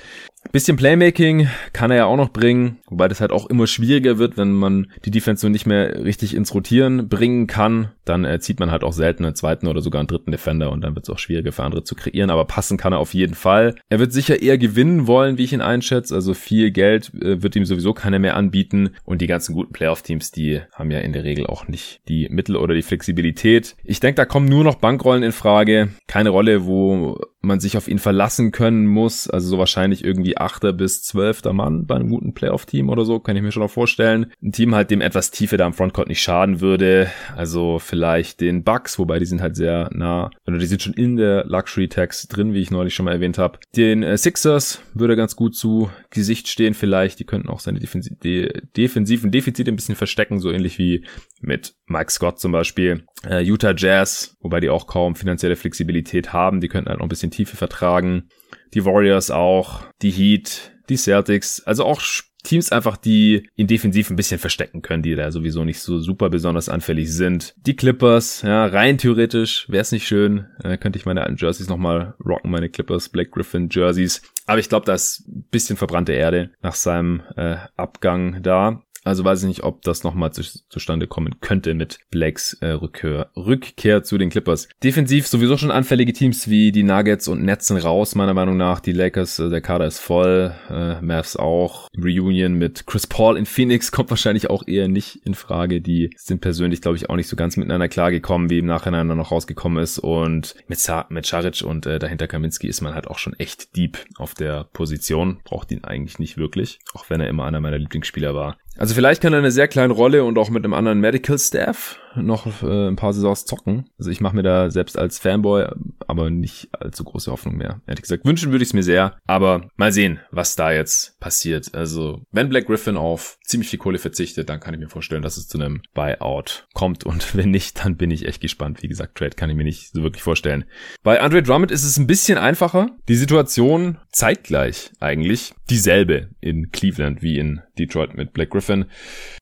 Bisschen 0.52 0.76
Playmaking 0.76 1.48
kann 1.72 1.90
er 1.90 1.96
ja 1.96 2.04
auch 2.04 2.16
noch 2.16 2.28
bringen, 2.28 2.78
wobei 2.88 3.08
das 3.08 3.20
halt 3.20 3.32
auch 3.32 3.46
immer 3.46 3.66
schwieriger 3.66 4.18
wird, 4.18 4.36
wenn 4.36 4.52
man 4.52 4.88
die 5.04 5.10
Defense 5.10 5.40
so 5.40 5.48
nicht 5.48 5.66
mehr 5.66 6.04
richtig 6.04 6.34
ins 6.34 6.54
Rotieren 6.54 7.08
bringen 7.08 7.46
kann. 7.46 7.90
Dann 8.04 8.24
äh, 8.24 8.38
zieht 8.38 8.60
man 8.60 8.70
halt 8.70 8.84
auch 8.84 8.92
selten 8.92 9.24
einen 9.24 9.34
zweiten 9.34 9.66
oder 9.66 9.80
sogar 9.80 10.00
einen 10.00 10.06
dritten 10.06 10.30
Defender 10.30 10.70
und 10.70 10.82
dann 10.82 10.94
wird 10.94 11.06
es 11.06 11.10
auch 11.10 11.18
schwieriger 11.18 11.50
für 11.50 11.64
andere 11.64 11.84
zu 11.84 11.94
kreieren, 11.94 12.30
aber 12.30 12.44
passen 12.44 12.76
kann 12.76 12.92
er 12.92 12.98
auf 12.98 13.14
jeden 13.14 13.34
Fall. 13.34 13.74
Er 13.88 13.98
wird 13.98 14.12
sicher 14.12 14.42
eher 14.42 14.58
gewinnen 14.58 15.06
wollen, 15.06 15.38
wie 15.38 15.44
ich 15.44 15.52
ihn 15.52 15.62
einschätze, 15.62 16.14
also 16.14 16.34
viel 16.34 16.70
Geld 16.70 17.12
äh, 17.14 17.42
wird 17.42 17.56
ihm 17.56 17.64
sowieso 17.64 17.94
keiner 17.94 18.18
mehr 18.18 18.36
anbieten 18.36 18.90
und 19.04 19.22
die 19.22 19.26
ganzen 19.26 19.54
guten 19.54 19.72
Playoff-Teams, 19.84 20.30
die 20.30 20.62
haben 20.72 20.90
ja 20.90 21.00
in 21.00 21.12
der 21.12 21.24
Regel 21.24 21.46
auch 21.46 21.68
nicht 21.68 22.00
die 22.08 22.26
Mittel 22.30 22.56
oder 22.56 22.74
die 22.74 22.80
Flexibilität. 22.80 23.76
Ich 23.84 24.00
denke, 24.00 24.16
da 24.16 24.24
kommen 24.24 24.48
nur 24.48 24.64
noch 24.64 24.76
Bankrollen 24.76 25.22
in 25.22 25.32
Frage. 25.32 25.90
Keine 26.06 26.30
Rolle, 26.30 26.64
wo 26.64 27.18
man 27.44 27.60
sich 27.60 27.76
auf 27.76 27.88
ihn 27.88 27.98
verlassen 27.98 28.50
können 28.50 28.86
muss. 28.86 29.28
Also 29.28 29.48
so 29.48 29.58
wahrscheinlich 29.58 30.04
irgendwie 30.04 30.36
achter 30.36 30.72
bis 30.72 31.02
zwölfter 31.02 31.52
Mann 31.52 31.86
bei 31.86 31.96
einem 31.96 32.08
guten 32.08 32.34
Playoff-Team 32.34 32.88
oder 32.88 33.04
so, 33.04 33.20
kann 33.20 33.36
ich 33.36 33.42
mir 33.42 33.52
schon 33.52 33.62
noch 33.62 33.70
vorstellen. 33.70 34.32
Ein 34.42 34.52
Team 34.52 34.74
halt, 34.74 34.90
dem 34.90 35.00
etwas 35.00 35.30
Tiefe 35.30 35.56
da 35.56 35.66
am 35.66 35.74
Frontcourt 35.74 36.08
nicht 36.08 36.22
schaden 36.22 36.60
würde. 36.60 37.10
Also 37.36 37.78
vielleicht 37.78 38.40
den 38.40 38.64
Bucks, 38.64 38.98
wobei 38.98 39.18
die 39.18 39.26
sind 39.26 39.42
halt 39.42 39.56
sehr 39.56 39.90
nah, 39.92 40.30
oder 40.46 40.58
die 40.58 40.66
sind 40.66 40.82
schon 40.82 40.94
in 40.94 41.16
der 41.16 41.44
Luxury 41.44 41.88
Tax 41.88 42.26
drin, 42.28 42.54
wie 42.54 42.60
ich 42.60 42.70
neulich 42.70 42.94
schon 42.94 43.04
mal 43.04 43.12
erwähnt 43.12 43.38
habe. 43.38 43.58
Den 43.76 44.02
äh, 44.02 44.16
Sixers 44.16 44.80
würde 44.94 45.16
ganz 45.16 45.36
gut 45.36 45.54
zu 45.54 45.90
Gesicht 46.10 46.48
stehen 46.48 46.74
vielleicht. 46.74 47.20
Die 47.20 47.24
könnten 47.24 47.48
auch 47.48 47.60
seine 47.60 47.80
Defensi 47.80 48.16
de 48.16 48.62
defensiven 48.76 49.30
Defizite 49.30 49.70
ein 49.74 49.76
bisschen 49.76 49.96
verstecken, 49.96 50.38
so 50.38 50.50
ähnlich 50.50 50.78
wie 50.78 51.04
mit 51.40 51.74
Mike 51.86 52.10
Scott 52.10 52.40
zum 52.40 52.52
Beispiel. 52.52 53.04
Äh, 53.28 53.42
Utah 53.42 53.74
Jazz, 53.76 54.36
wobei 54.40 54.60
die 54.60 54.70
auch 54.70 54.86
kaum 54.86 55.16
finanzielle 55.16 55.56
Flexibilität 55.56 56.32
haben. 56.32 56.60
Die 56.60 56.68
könnten 56.68 56.88
halt 56.88 56.98
noch 56.98 57.06
ein 57.06 57.10
bisschen 57.10 57.30
Tiefe 57.30 57.56
vertragen. 57.56 58.28
Die 58.72 58.84
Warriors 58.84 59.30
auch, 59.30 59.82
die 60.02 60.10
Heat, 60.10 60.72
die 60.88 60.96
Celtics, 60.96 61.62
also 61.64 61.84
auch 61.84 62.00
Teams 62.44 62.70
einfach, 62.70 62.96
die 62.96 63.48
ihn 63.56 63.66
defensiv 63.66 64.10
ein 64.10 64.16
bisschen 64.16 64.38
verstecken 64.38 64.82
können, 64.82 65.02
die 65.02 65.14
da 65.14 65.32
sowieso 65.32 65.64
nicht 65.64 65.80
so 65.80 65.98
super 65.98 66.28
besonders 66.30 66.68
anfällig 66.68 67.12
sind. 67.12 67.54
Die 67.56 67.74
Clippers, 67.74 68.42
ja, 68.42 68.66
rein 68.66 68.98
theoretisch 68.98 69.66
wäre 69.68 69.80
es 69.80 69.92
nicht 69.92 70.06
schön, 70.06 70.46
äh, 70.62 70.76
könnte 70.76 70.98
ich 70.98 71.06
meine 71.06 71.22
alten 71.22 71.36
Jerseys 71.36 71.68
nochmal 71.68 72.14
rocken, 72.24 72.50
meine 72.50 72.68
Clippers 72.68 73.08
Black 73.08 73.32
Griffin 73.32 73.68
Jerseys. 73.70 74.22
Aber 74.46 74.58
ich 74.58 74.68
glaube, 74.68 74.86
da 74.86 74.94
ist 74.94 75.26
ein 75.26 75.46
bisschen 75.50 75.76
verbrannte 75.76 76.12
Erde 76.12 76.50
nach 76.60 76.74
seinem 76.74 77.22
äh, 77.36 77.56
Abgang 77.76 78.42
da. 78.42 78.82
Also 79.04 79.22
weiß 79.22 79.42
ich 79.42 79.48
nicht, 79.48 79.62
ob 79.62 79.82
das 79.82 80.02
nochmal 80.02 80.32
zu, 80.32 80.42
zustande 80.68 81.06
kommen 81.06 81.40
könnte 81.40 81.74
mit 81.74 81.98
Blakes 82.10 82.54
äh, 82.60 82.68
Rückkehr, 82.68 83.30
Rückkehr 83.36 84.02
zu 84.02 84.16
den 84.16 84.30
Clippers. 84.30 84.68
Defensiv 84.82 85.26
sowieso 85.26 85.58
schon 85.58 85.70
anfällige 85.70 86.14
Teams 86.14 86.48
wie 86.48 86.72
die 86.72 86.82
Nuggets 86.82 87.28
und 87.28 87.44
Nets 87.44 87.68
sind 87.68 87.76
raus, 87.76 88.14
meiner 88.14 88.32
Meinung 88.34 88.56
nach. 88.56 88.80
Die 88.80 88.92
Lakers, 88.92 89.38
äh, 89.38 89.50
der 89.50 89.60
Kader 89.60 89.86
ist 89.86 89.98
voll, 89.98 90.54
äh, 90.70 91.00
Mavs 91.02 91.36
auch. 91.36 91.88
Reunion 91.96 92.54
mit 92.54 92.86
Chris 92.86 93.06
Paul 93.06 93.36
in 93.36 93.44
Phoenix 93.44 93.92
kommt 93.92 94.08
wahrscheinlich 94.08 94.48
auch 94.48 94.66
eher 94.66 94.88
nicht 94.88 95.16
in 95.24 95.34
Frage. 95.34 95.82
Die 95.82 96.10
sind 96.16 96.40
persönlich, 96.40 96.80
glaube 96.80 96.96
ich, 96.96 97.10
auch 97.10 97.16
nicht 97.16 97.28
so 97.28 97.36
ganz 97.36 97.58
miteinander 97.58 97.88
klargekommen, 97.88 98.48
wie 98.48 98.58
im 98.58 98.66
Nachhinein 98.66 99.08
dann 99.08 99.18
noch 99.18 99.32
rausgekommen 99.32 99.82
ist. 99.82 99.98
Und 99.98 100.54
mit, 100.66 100.78
Sa 100.78 101.06
mit 101.10 101.26
Charic 101.26 101.62
und 101.62 101.84
äh, 101.84 101.98
dahinter 101.98 102.26
Kaminski 102.26 102.68
ist 102.68 102.80
man 102.80 102.94
halt 102.94 103.06
auch 103.06 103.18
schon 103.18 103.34
echt 103.34 103.76
deep 103.76 103.98
auf 104.16 104.32
der 104.32 104.64
Position. 104.72 105.40
Braucht 105.44 105.70
ihn 105.72 105.84
eigentlich 105.84 106.18
nicht 106.18 106.38
wirklich, 106.38 106.78
auch 106.94 107.10
wenn 107.10 107.20
er 107.20 107.28
immer 107.28 107.44
einer 107.44 107.60
meiner 107.60 107.78
Lieblingsspieler 107.78 108.34
war. 108.34 108.56
Also 108.76 108.94
vielleicht 108.94 109.22
kann 109.22 109.32
er 109.32 109.38
eine 109.38 109.50
sehr 109.50 109.68
kleine 109.68 109.92
Rolle 109.92 110.24
und 110.24 110.38
auch 110.38 110.50
mit 110.50 110.64
einem 110.64 110.74
anderen 110.74 111.00
Medical 111.00 111.38
Staff 111.38 111.98
noch 112.16 112.62
äh, 112.62 112.88
ein 112.88 112.96
paar 112.96 113.12
Saisons 113.12 113.44
zocken. 113.44 113.90
Also 113.98 114.10
ich 114.10 114.20
mache 114.20 114.36
mir 114.36 114.42
da 114.42 114.70
selbst 114.70 114.98
als 114.98 115.18
Fanboy 115.18 115.66
aber 116.06 116.30
nicht 116.30 116.68
allzu 116.72 117.04
große 117.04 117.30
Hoffnung 117.30 117.56
mehr. 117.56 117.80
Ehrlich 117.86 118.02
gesagt, 118.02 118.24
wünschen 118.24 118.52
würde 118.52 118.62
ich 118.62 118.70
es 118.70 118.74
mir 118.74 118.82
sehr, 118.82 119.16
aber 119.26 119.68
mal 119.76 119.92
sehen, 119.92 120.20
was 120.30 120.56
da 120.56 120.72
jetzt 120.72 121.18
passiert. 121.20 121.74
Also 121.74 122.22
wenn 122.30 122.48
Black 122.48 122.66
Griffin 122.66 122.96
auf 122.96 123.38
ziemlich 123.42 123.70
viel 123.70 123.78
Kohle 123.78 123.98
verzichtet, 123.98 124.48
dann 124.48 124.60
kann 124.60 124.74
ich 124.74 124.80
mir 124.80 124.88
vorstellen, 124.88 125.22
dass 125.22 125.36
es 125.36 125.48
zu 125.48 125.58
einem 125.58 125.82
Buyout 125.94 126.66
kommt 126.74 127.04
und 127.04 127.36
wenn 127.36 127.50
nicht, 127.50 127.84
dann 127.84 127.96
bin 127.96 128.10
ich 128.10 128.26
echt 128.26 128.40
gespannt. 128.40 128.82
Wie 128.82 128.88
gesagt, 128.88 129.16
Trade 129.16 129.36
kann 129.36 129.50
ich 129.50 129.56
mir 129.56 129.64
nicht 129.64 129.92
so 129.92 130.02
wirklich 130.02 130.22
vorstellen. 130.22 130.64
Bei 131.02 131.20
Andre 131.20 131.42
Drummond 131.42 131.70
ist 131.70 131.84
es 131.84 131.98
ein 131.98 132.06
bisschen 132.06 132.38
einfacher. 132.38 132.90
Die 133.08 133.16
Situation 133.16 133.98
zeitgleich 134.12 134.92
eigentlich 135.00 135.54
dieselbe 135.70 136.28
in 136.40 136.70
Cleveland 136.70 137.22
wie 137.22 137.38
in 137.38 137.60
Detroit 137.78 138.14
mit 138.14 138.32
Black 138.32 138.50
Griffin. 138.50 138.63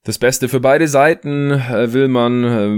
Das 0.05 0.19
Beste 0.19 0.49
für 0.49 0.59
beide 0.59 0.89
Seiten 0.89 1.53
äh, 1.53 1.93
will 1.93 2.09
man, 2.09 2.43
äh, 2.43 2.69